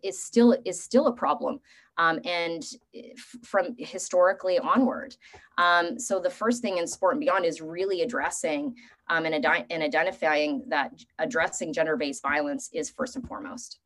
[0.02, 1.60] is still is still a problem
[1.98, 3.10] um, and eh,
[3.42, 5.16] from historically onward.
[5.58, 8.74] Um, so the first thing in sport and beyond is really addressing
[9.08, 9.34] um, and,
[9.70, 13.80] and identifying that addressing gender-based violence is first and foremost.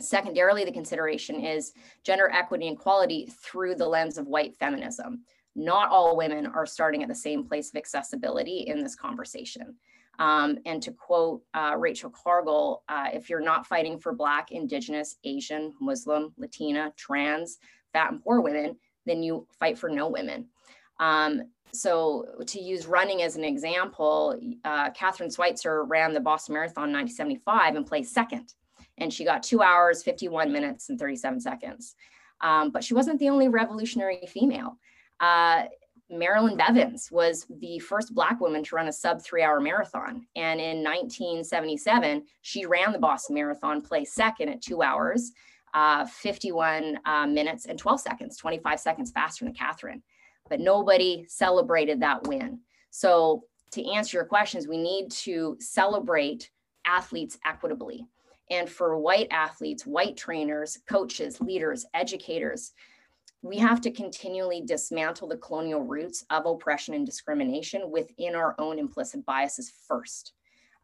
[0.00, 5.22] Secondarily, the consideration is gender equity and equality through the lens of white feminism.
[5.54, 9.76] Not all women are starting at the same place of accessibility in this conversation.
[10.18, 15.16] Um, and to quote uh, Rachel Cargle, uh, if you're not fighting for Black, Indigenous,
[15.24, 17.58] Asian, Muslim, Latina, trans,
[17.92, 20.46] fat and poor women, then you fight for no women.
[21.00, 26.90] Um, so to use running as an example, uh, Kathrine Switzer ran the Boston Marathon
[26.90, 28.54] in 1975 and placed second.
[28.98, 31.96] And she got two hours, 51 minutes and 37 seconds.
[32.40, 34.78] Um, but she wasn't the only revolutionary female.
[35.18, 35.64] Uh,
[36.10, 40.26] Marilyn Bevans was the first Black woman to run a sub three hour marathon.
[40.36, 45.32] And in 1977, she ran the Boston Marathon, placed second at two hours,
[45.72, 50.02] uh, 51 uh, minutes and 12 seconds, 25 seconds faster than Kathrine.
[50.50, 52.60] but nobody celebrated that win.
[52.90, 56.50] So to answer your questions, we need to celebrate
[56.86, 58.06] athletes equitably.
[58.50, 62.72] And for white athletes, white trainers, coaches, leaders, educators,
[63.44, 68.78] we have to continually dismantle the colonial roots of oppression and discrimination within our own
[68.78, 70.32] implicit biases first.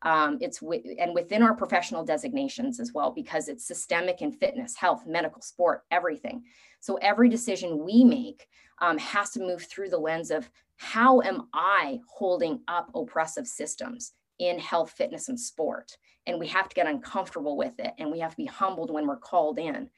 [0.03, 5.05] Um, it's and within our professional designations as well, because it's systemic in fitness, health,
[5.07, 6.43] medical, sport, everything.
[6.81, 8.47] So every decision we make
[8.83, 14.13] um, has to move through the lens of how am I holding up oppressive systems
[14.39, 15.97] in health, fitness, and sport?
[16.27, 19.07] And we have to get uncomfortable with it, and we have to be humbled when
[19.07, 19.89] we're called in.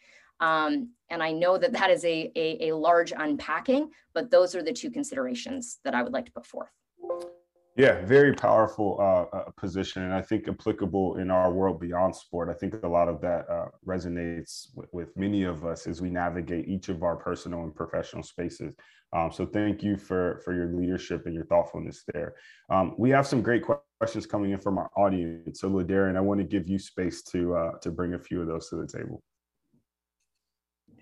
[0.41, 4.63] Um, and I know that that is a, a, a large unpacking, but those are
[4.63, 6.71] the two considerations that I would like to put forth.
[7.75, 12.51] Yeah, very powerful uh, uh, position, and I think applicable in our world beyond sport.
[12.51, 16.11] I think a lot of that uh, resonates with, with, many of us as we
[16.11, 18.77] navigate each of our personal and professional spaces.
[19.15, 22.35] Um, so, thank you for for your leadership and your thoughtfulness there.
[22.69, 23.63] Um, we have some great
[23.99, 25.61] questions coming in from our audience.
[25.61, 28.49] So, Ladarian, I want to give you space to uh, to bring a few of
[28.49, 29.23] those to the table.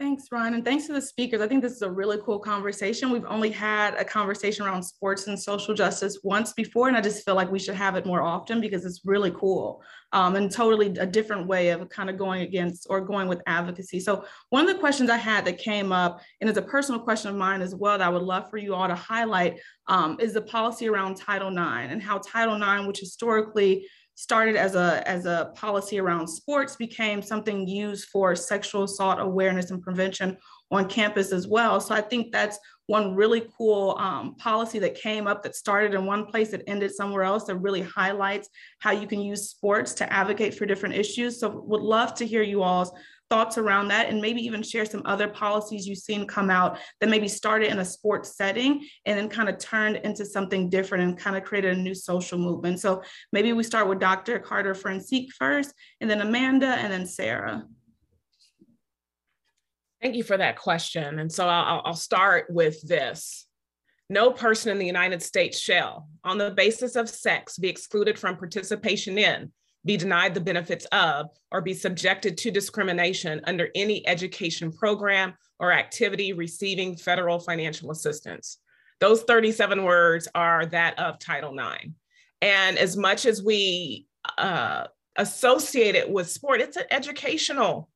[0.01, 1.43] Thanks, Ryan, and thanks to the speakers.
[1.43, 3.11] I think this is a really cool conversation.
[3.11, 7.23] We've only had a conversation around sports and social justice once before, and I just
[7.23, 9.83] feel like we should have it more often because it's really cool
[10.13, 14.01] um, and totally a different way of kind of going against or going with advocacy.
[14.01, 17.29] So one of the questions I had that came up, and it's a personal question
[17.29, 20.33] of mine as well that I would love for you all to highlight, um, is
[20.33, 23.87] the policy around Title IX and how Title IX, which historically
[24.21, 29.71] started as a as a policy around sports became something used for sexual assault awareness
[29.71, 30.37] and prevention
[30.71, 31.81] on campus as well.
[31.81, 36.05] So i think that's one really cool um, policy that came up that started in
[36.05, 40.13] one place that ended somewhere else that really highlights how you can use sports to
[40.13, 41.41] advocate for different issues.
[41.41, 42.91] So would love to hear you all's
[43.31, 47.09] thoughts around that and maybe even share some other policies you've seen come out that
[47.09, 51.17] maybe started in a sports setting and then kind of turned into something different and
[51.17, 52.81] kind of created a new social movement.
[52.81, 54.41] So maybe we start with Dr.
[54.41, 57.65] Carter Francique first, and then Amanda, and then Sarah.
[60.03, 61.21] Thank you for that question.
[61.21, 63.47] And so I'll, I'll start with this.
[64.09, 68.37] No person in the United States shall, on the basis of sex, be excluded from
[68.37, 69.53] participation in
[69.85, 75.73] be denied the benefits of, or be subjected to discrimination under any education program or
[75.73, 78.59] activity receiving federal financial assistance.
[79.01, 81.93] Those 37 words are that of Title IX.
[82.43, 87.89] And as much as we uh, associate it with sport, it's an educational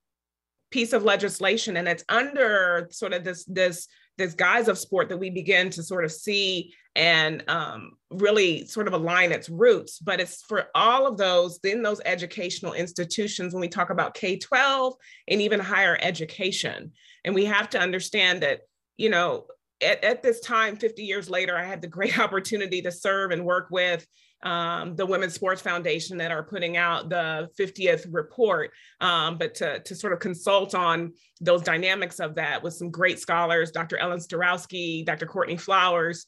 [0.70, 5.18] piece of legislation and it's under sort of this, this this guise of sport that
[5.18, 9.98] we begin to sort of see and um, really sort of align its roots.
[9.98, 14.36] But it's for all of those in those educational institutions when we talk about K
[14.36, 14.94] 12
[15.28, 16.92] and even higher education.
[17.24, 18.60] And we have to understand that,
[18.96, 19.46] you know,
[19.82, 23.44] at, at this time, 50 years later, I had the great opportunity to serve and
[23.44, 24.06] work with
[24.44, 29.80] um, the Women's Sports Foundation that are putting out the 50th report, um, but to,
[29.80, 33.96] to sort of consult on those dynamics of that with some great scholars, Dr.
[33.96, 35.26] Ellen Staurowsky, Dr.
[35.26, 36.26] Courtney Flowers,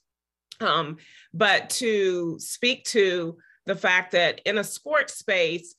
[0.61, 0.96] um,
[1.35, 5.74] but to speak to the fact that in a sports space,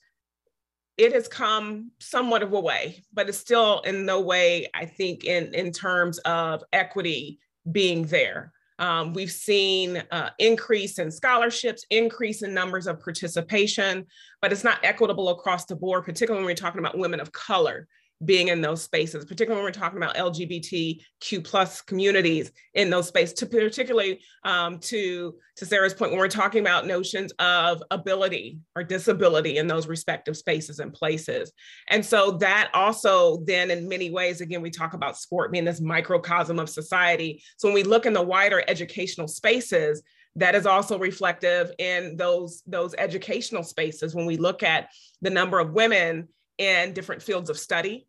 [0.97, 5.23] it has come somewhat of a way, but it's still in no way, I think,
[5.25, 7.39] in, in terms of equity
[7.71, 8.51] being there.
[8.79, 14.05] Um, we've seen uh, increase in scholarships, increase in numbers of participation,
[14.41, 17.87] but it's not equitable across the board, particularly when we're talking about women of color
[18.25, 23.33] being in those spaces, particularly when we're talking about LGBTQ plus communities in those spaces,
[23.35, 28.83] to particularly um, to, to Sarah's point, when we're talking about notions of ability or
[28.83, 31.51] disability in those respective spaces and places.
[31.89, 35.81] And so that also then in many ways, again, we talk about sport being this
[35.81, 37.43] microcosm of society.
[37.57, 40.01] So when we look in the wider educational spaces,
[40.37, 44.89] that is also reflective in those those educational spaces when we look at
[45.21, 46.27] the number of women
[46.59, 48.06] in different fields of study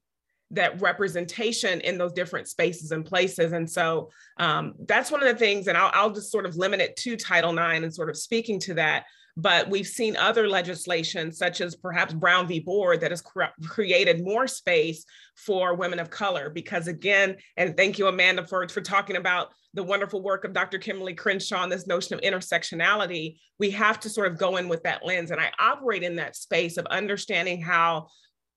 [0.51, 3.53] that representation in those different spaces and places.
[3.53, 6.81] And so um, that's one of the things, and I'll, I'll, just sort of limit
[6.81, 9.05] it to Title IX and sort of speaking to that.
[9.37, 12.59] But we've seen other legislation, such as perhaps Brown v.
[12.59, 15.05] Board, that has cre- created more space
[15.37, 16.51] for women of color.
[16.51, 20.79] Because again, and thank you, Amanda, for, for talking about the wonderful work of Dr.
[20.79, 23.39] Kimberly Crenshaw on this notion of intersectionality.
[23.61, 25.31] We have to sort of go in with that lens.
[25.31, 28.09] And I operate in that space of understanding how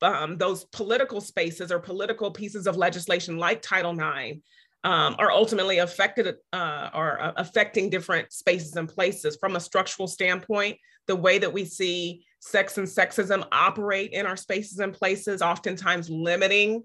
[0.01, 4.39] um, those political spaces or political pieces of legislation like Title IX
[4.83, 10.07] um, are ultimately affected uh, or uh, affecting different spaces and places from a structural
[10.07, 10.77] standpoint.
[11.07, 16.09] The way that we see sex and sexism operate in our spaces and places, oftentimes
[16.09, 16.83] limiting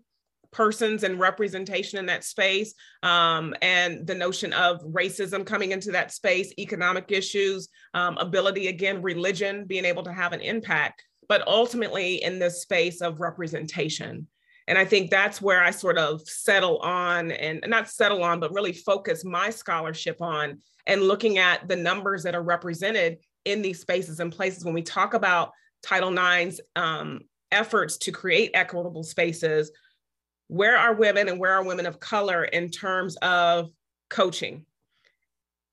[0.53, 6.13] persons and representation in that space um, and the notion of racism coming into that
[6.13, 12.23] space economic issues um, ability again religion being able to have an impact but ultimately
[12.23, 14.27] in this space of representation
[14.69, 18.53] and i think that's where i sort of settle on and not settle on but
[18.53, 23.81] really focus my scholarship on and looking at the numbers that are represented in these
[23.81, 25.53] spaces and places when we talk about
[25.83, 27.21] title i's um,
[27.53, 29.71] efforts to create equitable spaces
[30.49, 33.71] where are women and where are women of color in terms of
[34.09, 34.65] coaching?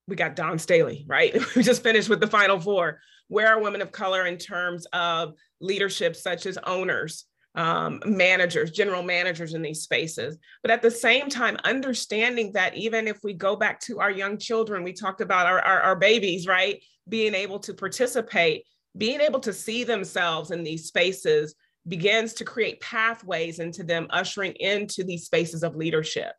[0.08, 1.34] We got Dawn Staley, right?
[1.56, 3.00] we just finished with the final four.
[3.28, 9.04] Where are women of color in terms of leadership, such as owners, um, managers, general
[9.04, 10.38] managers in these spaces?
[10.62, 14.38] But at the same time, understanding that even if we go back to our young
[14.38, 16.84] children, we talked about our, our, our babies, right?
[17.08, 18.66] Being able to participate,
[18.98, 21.56] being able to see themselves in these spaces
[21.88, 26.34] begins to create pathways into them ushering into these spaces of leadership.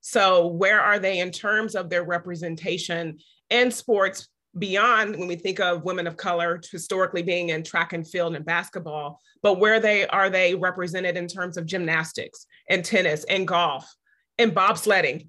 [0.00, 3.18] So, where are they in terms of their representation
[3.50, 4.28] in sports
[4.58, 8.44] beyond when we think of women of color historically being in track and field and
[8.44, 13.92] basketball, but where they are they represented in terms of gymnastics and tennis and golf
[14.38, 15.26] and bobsledding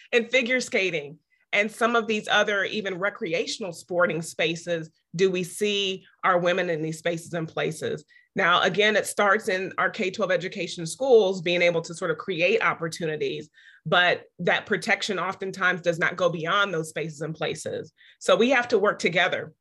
[0.12, 1.18] and figure skating
[1.52, 6.82] and some of these other even recreational sporting spaces do we see our women in
[6.82, 8.04] these spaces and places
[8.34, 12.18] now, again, it starts in our K 12 education schools being able to sort of
[12.18, 13.48] create opportunities,
[13.84, 17.92] but that protection oftentimes does not go beyond those spaces and places.
[18.20, 19.52] So we have to work together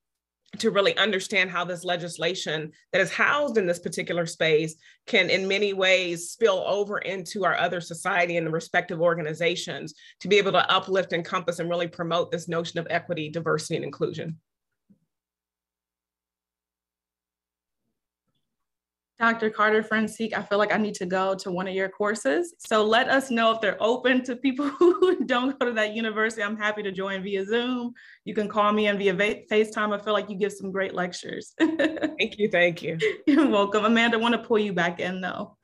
[0.59, 5.47] to really understand how this legislation that is housed in this particular space can in
[5.47, 10.53] many ways spill over into our other society and the respective organizations to be able
[10.53, 14.37] to uplift encompass and really promote this notion of equity diversity and inclusion
[19.19, 19.49] Dr.
[19.49, 22.53] Carter Francique, I feel like I need to go to one of your courses.
[22.59, 26.43] So let us know if they're open to people who don't go to that university.
[26.43, 27.93] I'm happy to join via Zoom.
[28.25, 29.99] You can call me and via FaceTime.
[29.99, 31.53] I feel like you give some great lectures.
[31.59, 32.49] thank you.
[32.49, 32.97] Thank you.
[33.25, 33.85] You're welcome.
[33.85, 35.56] Amanda, I want to pull you back in though.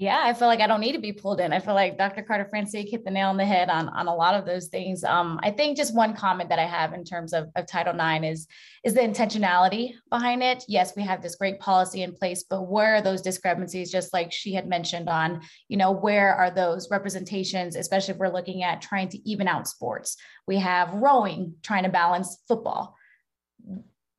[0.00, 1.52] Yeah, I feel like I don't need to be pulled in.
[1.52, 2.22] I feel like Dr.
[2.22, 5.02] Carter Francique hit the nail on the head on, on a lot of those things.
[5.02, 8.24] Um, I think just one comment that I have in terms of, of Title IX
[8.24, 8.46] is,
[8.84, 10.64] is the intentionality behind it.
[10.68, 14.30] Yes, we have this great policy in place, but where are those discrepancies, just like
[14.30, 18.80] she had mentioned on, you know, where are those representations, especially if we're looking at
[18.80, 20.16] trying to even out sports.
[20.46, 22.94] We have rowing trying to balance football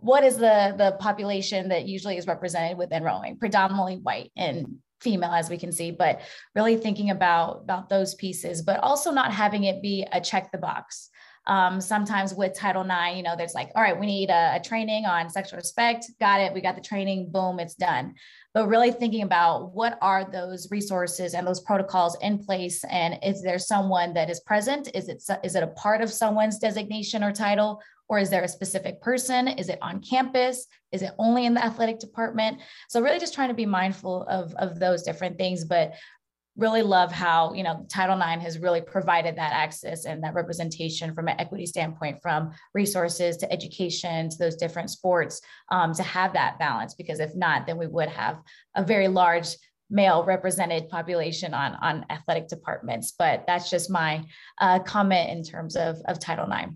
[0.02, 5.32] what is the the population that usually is represented within rowing predominantly white and female
[5.32, 6.22] as we can see but
[6.56, 10.58] really thinking about about those pieces but also not having it be a check the
[10.58, 11.10] box.
[11.48, 14.60] Um, sometimes with title ix you know there's like all right we need a, a
[14.60, 16.06] training on sexual respect.
[16.20, 16.54] Got it.
[16.54, 17.32] We got the training.
[17.32, 18.14] Boom it's done.
[18.54, 23.42] But really thinking about what are those resources and those protocols in place and is
[23.42, 24.90] there someone that is present?
[24.94, 28.48] Is it is it a part of someone's designation or title or is there a
[28.48, 29.48] specific person?
[29.48, 30.66] Is it on campus?
[30.92, 32.60] Is it only in the athletic department?
[32.90, 35.94] So really just trying to be mindful of, of those different things, but
[36.58, 41.14] really love how you know title ix has really provided that access and that representation
[41.14, 45.42] from an equity standpoint from resources to education to those different sports
[45.72, 48.42] um, to have that balance because if not then we would have
[48.76, 49.56] a very large
[49.90, 54.22] male represented population on on athletic departments but that's just my
[54.60, 56.74] uh, comment in terms of of title ix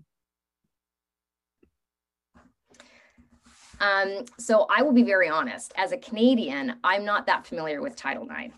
[3.84, 5.72] Um, so I will be very honest.
[5.76, 8.54] As a Canadian, I'm not that familiar with Title IX.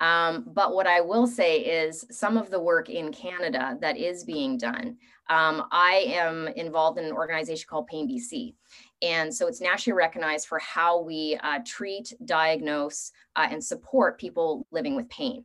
[0.00, 4.24] Um, but what I will say is some of the work in Canada that is
[4.24, 4.96] being done.
[5.28, 8.54] Um, I am involved in an organization called Pain BC.
[9.02, 14.66] And so it's nationally recognized for how we uh, treat, diagnose, uh, and support people
[14.70, 15.44] living with pain.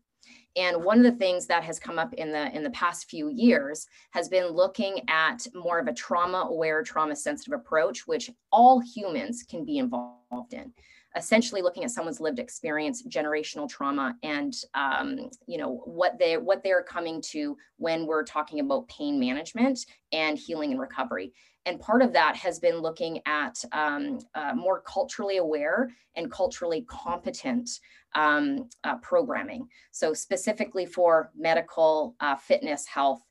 [0.55, 3.29] And one of the things that has come up in the in the past few
[3.29, 8.79] years has been looking at more of a trauma aware, trauma sensitive approach, which all
[8.79, 10.71] humans can be involved in.
[11.17, 16.63] Essentially, looking at someone's lived experience, generational trauma, and um, you know what they what
[16.63, 19.79] they're coming to when we're talking about pain management
[20.11, 21.33] and healing and recovery.
[21.65, 26.85] And part of that has been looking at um, uh, more culturally aware and culturally
[26.87, 27.69] competent
[28.13, 29.67] um, uh, programming.
[29.91, 33.21] So specifically for medical, uh, fitness, health.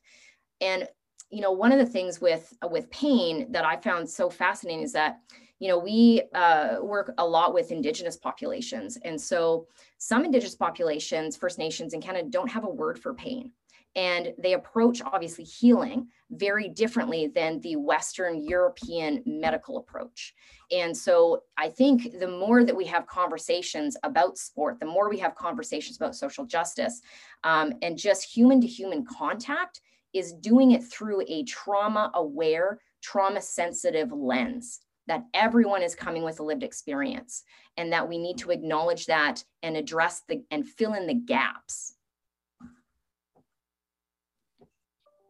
[0.60, 0.86] And,
[1.30, 4.92] you know, one of the things with, with pain that I found so fascinating is
[4.92, 5.20] that,
[5.60, 8.98] you know, we uh, work a lot with indigenous populations.
[9.04, 9.66] And so
[9.98, 13.52] some indigenous populations, First Nations in Canada, don't have a word for pain.
[13.96, 20.34] And they approach obviously healing very differently than the Western European medical approach.
[20.72, 25.18] And so I think the more that we have conversations about sport, the more we
[25.18, 27.00] have conversations about social justice
[27.44, 29.80] um, and just human to human contact
[30.12, 36.40] is doing it through a trauma aware, trauma sensitive lens that everyone is coming with
[36.40, 37.42] a lived experience
[37.76, 41.93] and that we need to acknowledge that and address the and fill in the gaps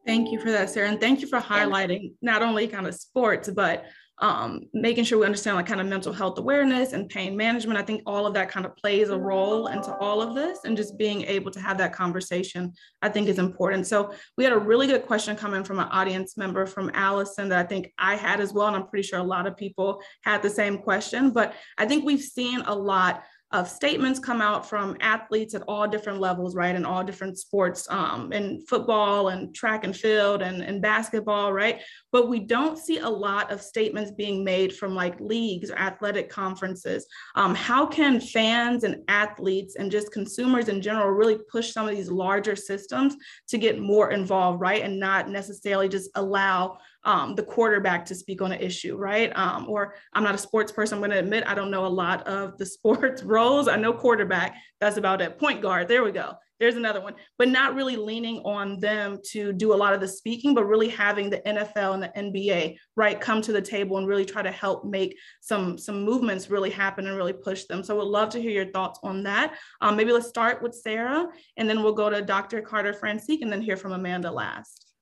[0.07, 0.88] Thank you for that, Sarah.
[0.88, 3.86] And thank you for highlighting not only kind of sports, but
[4.18, 7.78] um, making sure we understand like kind of mental health awareness and pain management.
[7.78, 10.76] I think all of that kind of plays a role into all of this and
[10.76, 13.86] just being able to have that conversation, I think is important.
[13.88, 17.59] So we had a really good question coming from an audience member from Allison that
[17.59, 18.68] I think I had as well.
[18.68, 22.05] And I'm pretty sure a lot of people had the same question, but I think
[22.05, 23.24] we've seen a lot
[23.55, 26.74] of statements come out from athletes at all different levels, right?
[26.74, 31.80] In all different sports, um, in football and track and field and, and basketball, right?
[32.11, 36.28] But we don't see a lot of statements being made from like leagues or athletic
[36.28, 37.07] conferences.
[37.36, 41.94] Um, how can fans and athletes and just consumers in general really push some of
[41.94, 43.14] these larger systems
[43.48, 44.82] to get more involved, right?
[44.82, 49.32] And not necessarily just allow um, the quarterback to speak on an issue, right?
[49.36, 50.96] Um, or I'm not a sports person.
[50.96, 53.68] I'm going to admit I don't know a lot of the sports roles.
[53.68, 54.57] I know quarterback.
[54.80, 55.38] That's about it.
[55.38, 55.88] Point guard.
[55.88, 56.34] There we go.
[56.61, 57.14] There's another one.
[57.36, 60.88] But not really leaning on them to do a lot of the speaking, but really
[60.88, 64.52] having the NFL and the NBA right come to the table and really try to
[64.52, 67.82] help make some some movements really happen and really push them.
[67.82, 69.57] So, would love to hear your thoughts on that.
[69.80, 71.26] Um, maybe let's start with Sarah,
[71.57, 72.62] and then we'll go to Dr.
[72.62, 74.93] Carter Francique, and then hear from Amanda last.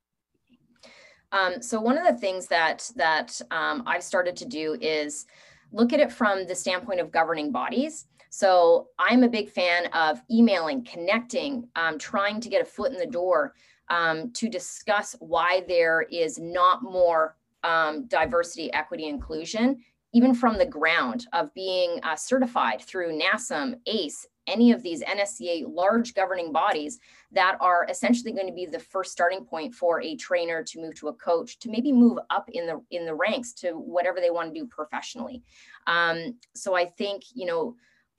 [1.32, 5.26] Um, so one of the things that that um, I've started to do is
[5.72, 8.06] look at it from the standpoint of governing bodies.
[8.30, 12.98] So I'm a big fan of emailing, connecting, um, trying to get a foot in
[12.98, 13.54] the door
[13.88, 19.82] um, to discuss why there is not more um, diversity, equity, inclusion,
[20.14, 25.64] even from the ground of being uh, certified through NASM, ACE, any of these NSCA
[25.68, 26.98] large governing bodies
[27.30, 30.94] that are essentially going to be the first starting point for a trainer to move
[30.96, 34.30] to a coach to maybe move up in the in the ranks to whatever they
[34.30, 35.42] want to do professionally.
[35.86, 37.76] Um, so I think you know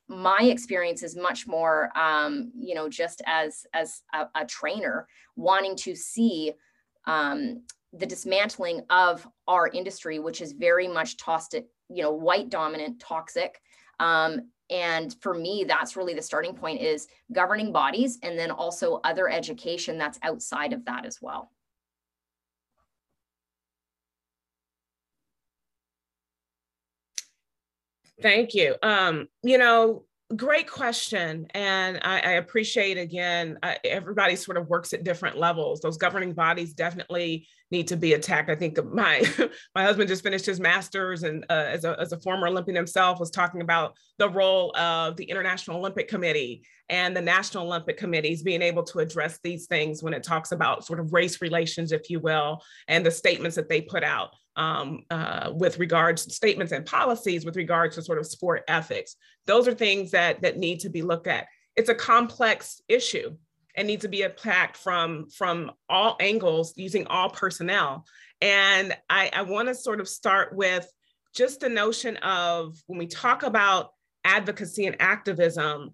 [0.07, 5.76] my experience is much more um, you know just as as a, a trainer wanting
[5.78, 6.53] to see
[7.05, 12.49] um, the dismantling of our industry, which is very much tossed it you know white
[12.49, 13.61] dominant toxic
[13.99, 18.99] um, and for me that's really the starting point is governing bodies and then also
[19.03, 21.51] other education that's outside of that as well.
[28.22, 28.76] Thank you.
[28.82, 30.05] Um you know
[30.36, 31.45] great question.
[31.53, 35.82] And i, I appreciate again everybody sort of works at different levels.
[35.82, 39.21] Those governing bodies definitely need to be attacked i think my
[39.76, 43.19] my husband just finished his master's and uh, as, a, as a former olympian himself
[43.19, 48.43] was talking about the role of the international olympic committee and the national olympic committees
[48.43, 52.09] being able to address these things when it talks about sort of race relations if
[52.09, 56.71] you will and the statements that they put out um, uh, with regards to statements
[56.71, 59.15] and policies with regards to sort of sport ethics.
[59.45, 61.47] Those are things that that need to be looked at.
[61.76, 63.36] It's a complex issue
[63.76, 68.05] and needs to be attacked from from all angles using all personnel.
[68.41, 70.88] And I, I want to sort of start with
[71.36, 73.91] just the notion of when we talk about
[74.24, 75.91] advocacy and activism,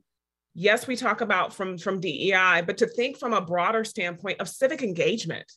[0.54, 4.50] yes, we talk about from, from DEI, but to think from a broader standpoint of
[4.50, 5.50] civic engagement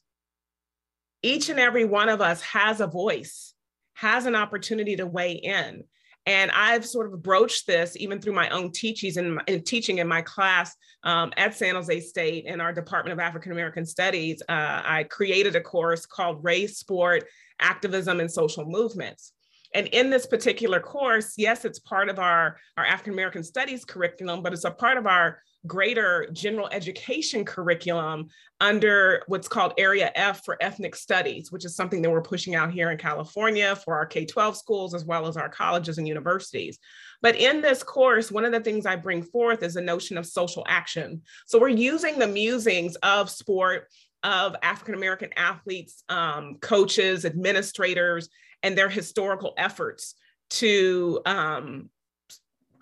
[1.22, 3.54] each and every one of us has a voice,
[3.94, 5.84] has an opportunity to weigh in.
[6.26, 10.22] And I've sort of broached this even through my own teachings and, teaching in my
[10.22, 14.40] class um, at San Jose State in our Department of African American Studies.
[14.48, 17.24] Uh, I created a course called Race, Sport,
[17.60, 19.32] Activism, and Social Movements.
[19.74, 24.42] And in this particular course, yes, it's part of our, our African American Studies curriculum,
[24.42, 28.28] but it's a part of our greater general education curriculum
[28.60, 32.72] under what's called Area F for Ethnic Studies, which is something that we're pushing out
[32.72, 36.78] here in California for our K 12 schools as well as our colleges and universities.
[37.20, 40.26] But in this course, one of the things I bring forth is the notion of
[40.26, 41.22] social action.
[41.46, 43.88] So we're using the musings of sport,
[44.24, 48.28] of African American athletes, um, coaches, administrators,
[48.62, 50.14] and their historical efforts
[50.50, 51.88] to um,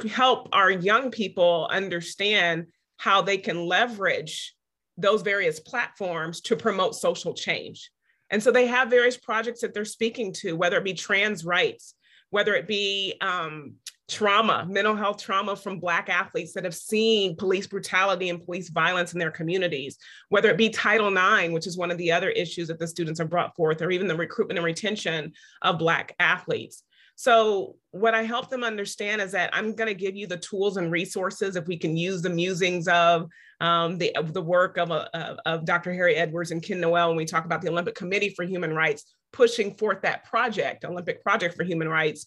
[0.08, 4.54] help our young people understand how they can leverage
[4.96, 7.90] those various platforms to promote social change.
[8.30, 11.94] And so they have various projects that they're speaking to, whether it be trans rights,
[12.30, 13.74] whether it be um,
[14.08, 19.12] trauma, mental health trauma from Black athletes that have seen police brutality and police violence
[19.12, 19.96] in their communities,
[20.28, 23.20] whether it be Title IX, which is one of the other issues that the students
[23.20, 25.32] are brought forth, or even the recruitment and retention
[25.62, 26.82] of Black athletes.
[27.20, 30.78] So, what I help them understand is that I'm going to give you the tools
[30.78, 33.28] and resources if we can use the musings of
[33.60, 35.92] um, the, of the work of, uh, of Dr.
[35.92, 39.04] Harry Edwards and Ken Noel when we talk about the Olympic Committee for Human Rights
[39.34, 42.26] pushing forth that project, Olympic Project for Human Rights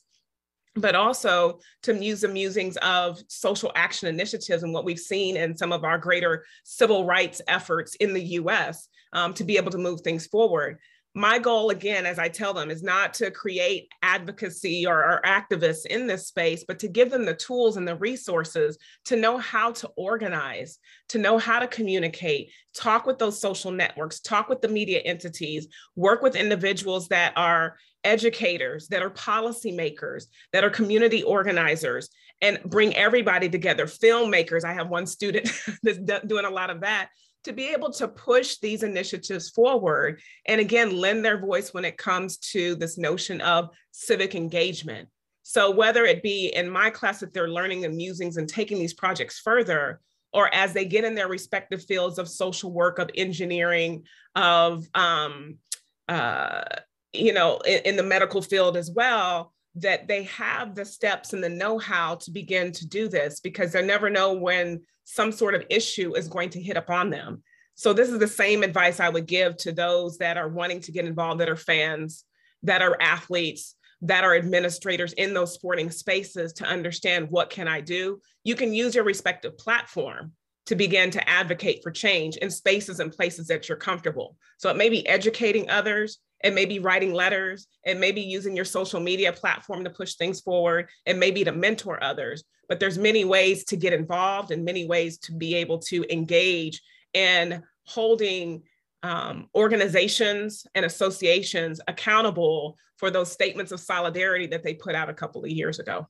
[0.76, 5.56] but also to use the musings of social action initiatives and what we've seen in
[5.56, 9.78] some of our greater civil rights efforts in the US um, to be able to
[9.78, 10.80] move things forward.
[11.16, 15.86] My goal, again, as I tell them, is not to create advocacy or, or activists
[15.86, 19.74] in this space, but to give them the tools and the resources to know how
[19.74, 24.68] to organize, to know how to communicate, talk with those social networks, talk with the
[24.68, 32.10] media entities, work with individuals that are educators, that are policymakers, that are community organizers,
[32.42, 33.86] and bring everybody together.
[33.86, 35.50] Filmmakers, I have one student
[35.84, 37.10] that's doing a lot of that
[37.44, 41.98] to be able to push these initiatives forward and again lend their voice when it
[41.98, 45.10] comes to this notion of civic engagement.
[45.44, 48.94] So whether it be in my class that they're learning the musings and taking these
[48.94, 50.00] projects further,
[50.32, 54.04] or as they get in their respective fields of social work, of engineering,
[54.36, 55.58] of um,
[56.08, 56.64] uh,
[57.14, 61.44] you know, in, in the medical field as well, that they have the steps and
[61.44, 65.66] the know-how to begin to do this because they never know when some sort of
[65.70, 67.42] issue is going to hit upon them.
[67.76, 70.92] So this is the same advice I would give to those that are wanting to
[70.92, 72.24] get involved, that are fans,
[72.62, 77.82] that are athletes, that are administrators in those sporting spaces to understand what can I
[77.82, 78.20] do.
[78.44, 80.34] You can use your respective platform
[80.66, 84.38] to begin to advocate for change in spaces and places that you're comfortable.
[84.58, 87.68] So it may be educating others, it may be writing letters.
[87.84, 90.90] It may be using your social media platform to push things forward.
[91.06, 92.44] It may be to mentor others.
[92.68, 96.82] But there's many ways to get involved and many ways to be able to engage
[97.14, 98.64] in holding
[99.04, 105.14] um, organizations and associations accountable for those statements of solidarity that they put out a
[105.14, 106.08] couple of years ago.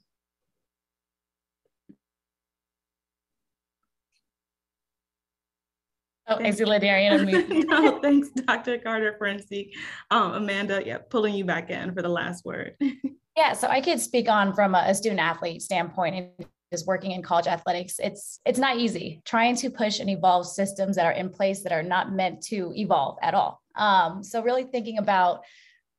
[6.34, 6.60] Oh, thanks.
[6.60, 7.66] Ladarian.
[7.68, 8.78] no, thanks, Dr.
[8.78, 9.72] Carter Francique.
[10.12, 12.76] Um, Amanda, yeah, pulling you back in for the last word.
[13.38, 17.12] yeah, so I could speak on from a, a student athlete standpoint and just working
[17.12, 18.00] in college athletics.
[18.00, 21.72] It's it's not easy trying to push and evolve systems that are in place that
[21.72, 23.62] are not meant to evolve at all.
[23.76, 25.44] Um, so really thinking about,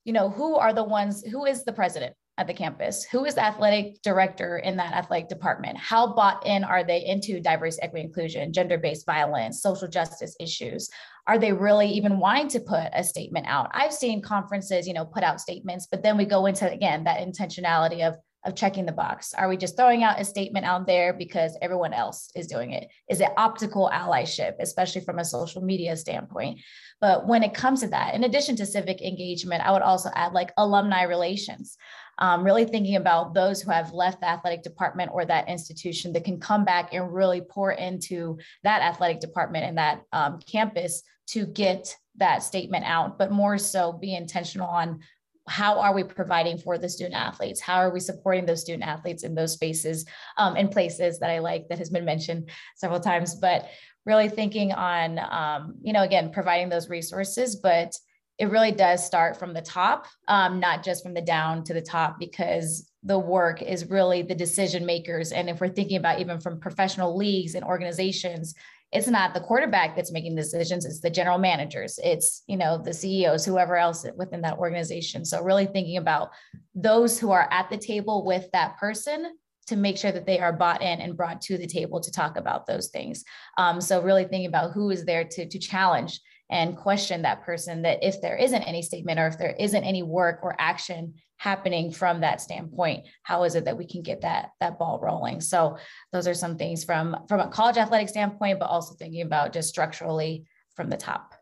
[0.04, 2.14] you know, who are the ones, who is the president?
[2.36, 3.04] At the campus?
[3.04, 5.78] Who is the athletic director in that athletic department?
[5.78, 10.90] How bought in are they into diversity, equity, inclusion, gender based violence, social justice issues?
[11.26, 13.70] Are they really even wanting to put a statement out?
[13.72, 17.20] I've seen conferences, you know, put out statements, but then we go into again that
[17.20, 19.32] intentionality of of checking the box.
[19.34, 22.88] Are we just throwing out a statement out there because everyone else is doing it?
[23.08, 26.60] Is it optical allyship, especially from a social media standpoint?
[27.00, 30.32] But when it comes to that, in addition to civic engagement, I would also add
[30.32, 31.76] like alumni relations
[32.18, 36.24] um, really thinking about those who have left the athletic department or that institution that
[36.24, 41.46] can come back and really pour into that athletic department and that um, campus to
[41.46, 45.00] get that statement out, but more so be intentional on
[45.46, 47.60] how are we providing for the student athletes?
[47.60, 50.06] How are we supporting those student athletes in those spaces,
[50.38, 53.68] um, in places that I like that has been mentioned several times, but
[54.06, 57.94] really thinking on, um, you know, again, providing those resources, but
[58.38, 61.80] it really does start from the top, um, not just from the down to the
[61.80, 65.30] top, because the work is really the decision makers.
[65.30, 68.54] And if we're thinking about even from professional leagues and organizations,
[68.94, 72.92] it's not the quarterback that's making decisions it's the general managers it's you know the
[72.92, 76.30] ceos whoever else within that organization so really thinking about
[76.74, 80.52] those who are at the table with that person to make sure that they are
[80.52, 83.24] bought in and brought to the table to talk about those things
[83.58, 86.20] um, so really thinking about who is there to, to challenge
[86.50, 90.02] and question that person that if there isn't any statement or if there isn't any
[90.02, 94.50] work or action happening from that standpoint how is it that we can get that
[94.60, 95.40] that ball rolling?
[95.40, 95.78] So
[96.12, 99.68] those are some things from from a college athletic standpoint but also thinking about just
[99.68, 101.34] structurally from the top.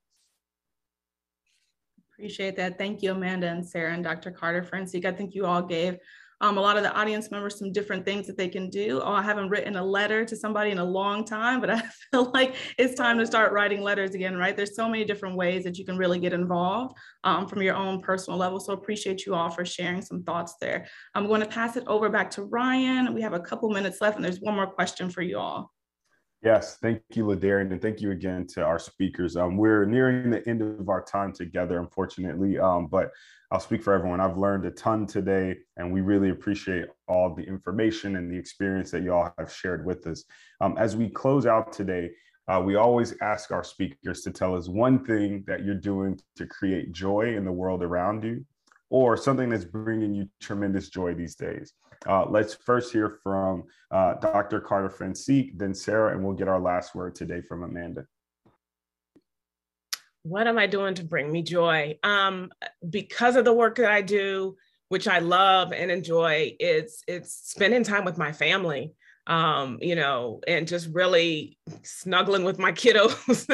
[2.13, 2.79] Appreciate that.
[2.79, 5.99] Thank you amanda and sarah and dr carter for Francique i think you all gave
[6.43, 9.01] um, a lot of the audience members some different things that they can do.
[9.03, 11.80] Oh, I haven't written a letter to somebody in a long time, but I
[12.11, 14.57] feel like it's time to start writing letters again, right?
[14.57, 18.03] There's so many different ways that you can really get involved um, from your own
[18.03, 18.59] personal level.
[18.59, 20.86] So appreciate you all for sharing some thoughts there.
[21.14, 23.14] I'm going to pass it over back to Ryan.
[23.14, 25.72] We have a couple minutes left and there's one more question for you all.
[26.43, 29.36] Yes, thank you, Ladarian, and thank you again to our speakers.
[29.36, 33.12] Um, we're nearing the end of our time together, unfortunately, um, but
[33.53, 34.19] I'll speak for everyone.
[34.19, 38.91] I've learned a ton today, and we really appreciate all the information and the experience
[38.93, 40.25] that you all have shared with us.
[40.63, 42.13] Um, as we close out today,
[42.49, 46.47] uh, we always ask our speakers to tell us one thing that you're doing to
[46.47, 48.43] create joy in the world around you,
[48.89, 51.75] or something that's bringing you tremendous joy these days.
[52.07, 54.63] Uh, let's first hear from uh, Dr.
[54.63, 58.07] Carter Francique, then Sarah, and we'll get our last word today from Amanda.
[60.23, 61.99] What am I doing to bring me joy?
[62.03, 62.53] Um,
[62.89, 64.57] because of the work that I do,
[64.89, 68.95] which I love and enjoy, it's it's spending time with my family
[69.27, 73.49] um, you know, and just really snuggling with my kiddos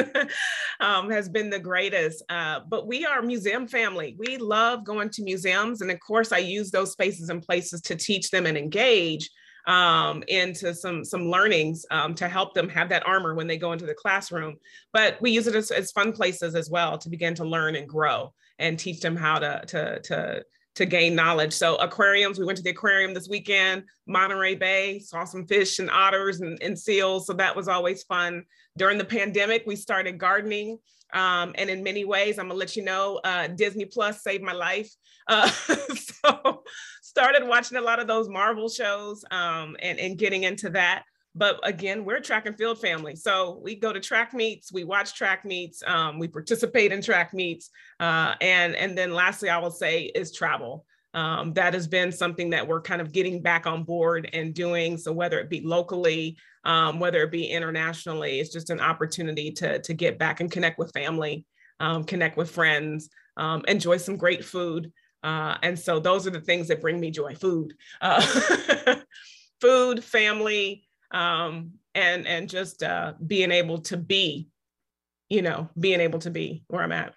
[0.79, 2.23] um, has been the greatest.
[2.27, 4.15] Uh, but we are museum family.
[4.17, 5.81] We love going to museums.
[5.81, 9.29] And of course, I use those spaces and places to teach them and engage
[9.67, 13.73] um, into some some learnings um, to help them have that armor when they go
[13.73, 14.57] into the classroom.
[14.93, 17.87] But we use it as, as fun places as well to begin to learn and
[17.87, 20.45] grow and teach them how to to to
[20.75, 21.51] to gain knowledge.
[21.51, 25.89] So aquariums, we went to the aquarium this weekend, Monterey Bay, saw some fish and
[25.89, 27.27] otters and, and seals.
[27.27, 28.45] So that was always fun.
[28.77, 30.77] During the pandemic, we started gardening.
[31.13, 34.53] Um, and in many ways, I'm gonna let you know, uh, Disney Plus saved my
[34.53, 34.89] life.
[35.27, 35.49] Uh,
[36.23, 36.63] so
[37.09, 41.03] started watching a lot of those Marvel shows um, and, and getting into that.
[41.33, 43.15] But again, we're a track and field family.
[43.15, 47.33] So we go to track meets, we watch track meets, um, we participate in track
[47.33, 47.71] meets.
[47.99, 50.85] Uh, and, and then lastly, I will say is travel.
[51.15, 54.95] Um, that has been something that we're kind of getting back on board and doing.
[54.95, 59.79] So whether it be locally, um, whether it be internationally, it's just an opportunity to,
[59.79, 61.45] to get back and connect with family,
[61.79, 64.91] um, connect with friends, um, enjoy some great food.
[65.23, 68.95] Uh, and so those are the things that bring me joy, food, uh,
[69.61, 74.47] food, family, um, and and just uh, being able to be,
[75.29, 77.13] you know, being able to be where I'm at.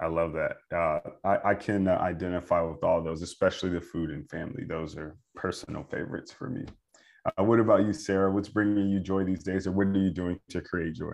[0.00, 0.56] I love that.
[0.74, 4.64] Uh, I, I, can uh, identify with all those, especially the food and family.
[4.64, 6.64] Those are personal favorites for me.
[7.26, 8.32] Uh, what about you, Sarah?
[8.32, 11.12] What's bringing you joy these days, or what are you doing to create joy?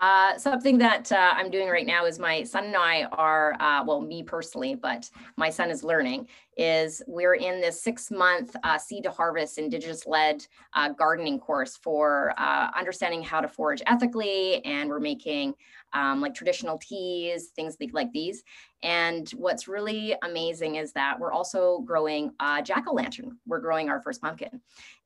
[0.00, 3.82] Uh, something that uh, I'm doing right now is my son and I are, uh,
[3.84, 8.78] well, me personally, but my son is learning, is we're in this six month uh,
[8.78, 14.64] seed to harvest indigenous led uh, gardening course for uh, understanding how to forage ethically.
[14.64, 15.54] And we're making
[15.92, 18.44] um, like traditional teas, things like these.
[18.82, 22.32] And what's really amazing is that we're also growing
[22.62, 23.38] jack o' lantern.
[23.46, 24.60] We're growing our first pumpkin.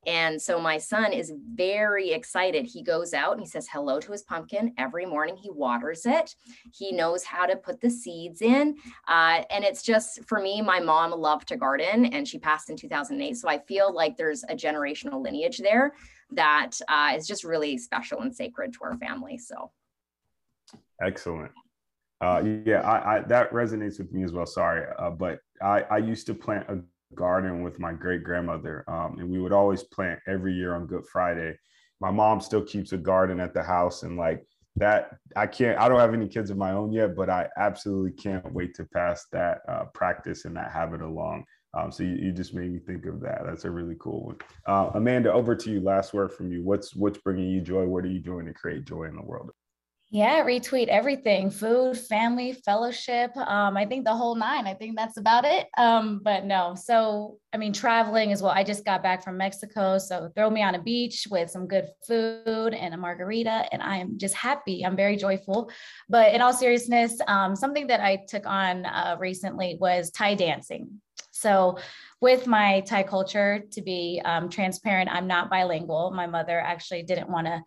[0.06, 2.66] And so my son is very excited.
[2.66, 5.36] He goes out and he says hello to his pumpkin every morning.
[5.36, 6.34] He waters it.
[6.74, 8.76] He knows how to put the seeds in.
[9.06, 12.76] Uh, and it's just for me, my mom loved to garden and she passed in
[12.76, 13.36] 2008.
[13.36, 15.94] So I feel like there's a generational lineage there
[16.32, 19.38] that uh, is just really special and sacred to our family.
[19.38, 19.70] So
[21.00, 21.52] excellent.
[22.20, 24.46] Uh, yeah, I, I, that resonates with me as well.
[24.46, 26.78] Sorry, uh, but I, I used to plant a
[27.14, 31.06] garden with my great grandmother, um, and we would always plant every year on Good
[31.10, 31.56] Friday.
[32.00, 34.44] My mom still keeps a garden at the house, and like
[34.76, 35.78] that, I can't.
[35.78, 38.84] I don't have any kids of my own yet, but I absolutely can't wait to
[38.84, 41.44] pass that uh, practice and that habit along.
[41.74, 43.42] Um, so you, you, just made me think of that.
[43.46, 44.36] That's a really cool one.
[44.66, 45.80] Uh, Amanda, over to you.
[45.80, 46.62] Last word from you.
[46.62, 47.84] What's what's bringing you joy?
[47.86, 49.52] What are you doing to create joy in the world?
[50.14, 53.34] Yeah, retweet everything food, family, fellowship.
[53.34, 54.66] Um, I think the whole nine.
[54.66, 55.68] I think that's about it.
[55.78, 58.52] Um, but no, so I mean, traveling as well.
[58.52, 59.96] I just got back from Mexico.
[59.96, 63.96] So throw me on a beach with some good food and a margarita, and I
[63.96, 64.84] am just happy.
[64.84, 65.70] I'm very joyful.
[66.10, 71.00] But in all seriousness, um, something that I took on uh, recently was Thai dancing.
[71.30, 71.78] So,
[72.20, 76.10] with my Thai culture, to be um, transparent, I'm not bilingual.
[76.10, 77.62] My mother actually didn't want to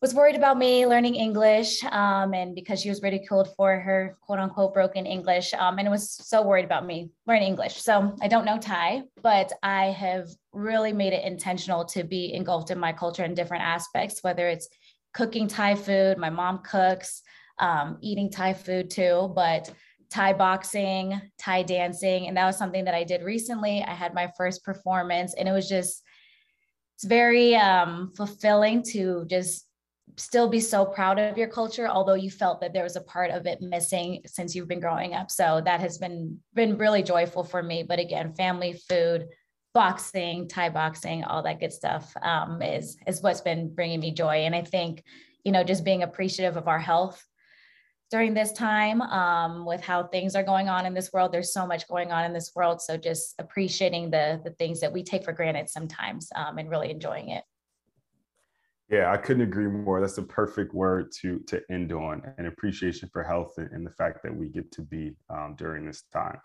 [0.00, 4.38] was worried about me learning English, um, and because she was ridiculed for her quote
[4.38, 7.74] unquote broken English, um, and was so worried about me learning English.
[7.82, 12.70] So I don't know Thai, but I have really made it intentional to be engulfed
[12.70, 14.68] in my culture in different aspects, whether it's
[15.14, 17.22] cooking Thai food, my mom cooks,
[17.58, 19.72] um, eating Thai food too, but
[20.10, 23.82] Thai boxing, Thai dancing, and that was something that I did recently.
[23.82, 26.04] I had my first performance, and it was just
[26.94, 29.67] it's very um, fulfilling to just
[30.18, 33.30] still be so proud of your culture although you felt that there was a part
[33.30, 35.30] of it missing since you've been growing up.
[35.30, 37.82] So that has been been really joyful for me.
[37.82, 39.28] But again family food
[39.74, 44.44] boxing thai boxing all that good stuff um, is is what's been bringing me joy.
[44.46, 45.02] And i think
[45.44, 47.24] you know just being appreciative of our health
[48.10, 51.66] during this time um, with how things are going on in this world there's so
[51.66, 52.80] much going on in this world.
[52.80, 56.90] So just appreciating the the things that we take for granted sometimes um, and really
[56.90, 57.44] enjoying it
[58.90, 60.00] Yeah, I couldn't agree more.
[60.00, 64.22] That's the perfect word to to end on, and appreciation for health and, the fact
[64.22, 66.38] that we get to be um, during this time.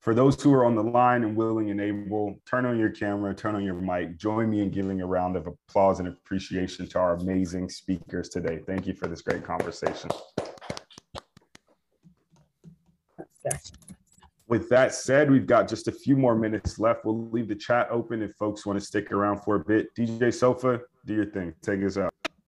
[0.00, 3.34] For those who are on the line and willing and able, turn on your camera,
[3.34, 4.18] turn on your mic.
[4.18, 8.60] Join me in giving a round of applause and appreciation to our amazing speakers today.
[8.66, 10.10] Thank you for this great conversation.
[14.46, 17.04] With that said, we've got just a few more minutes left.
[17.04, 19.94] We'll leave the chat open if folks want to stick around for a bit.
[19.94, 21.54] DJ Sofa, do your thing.
[21.62, 22.12] Take us out.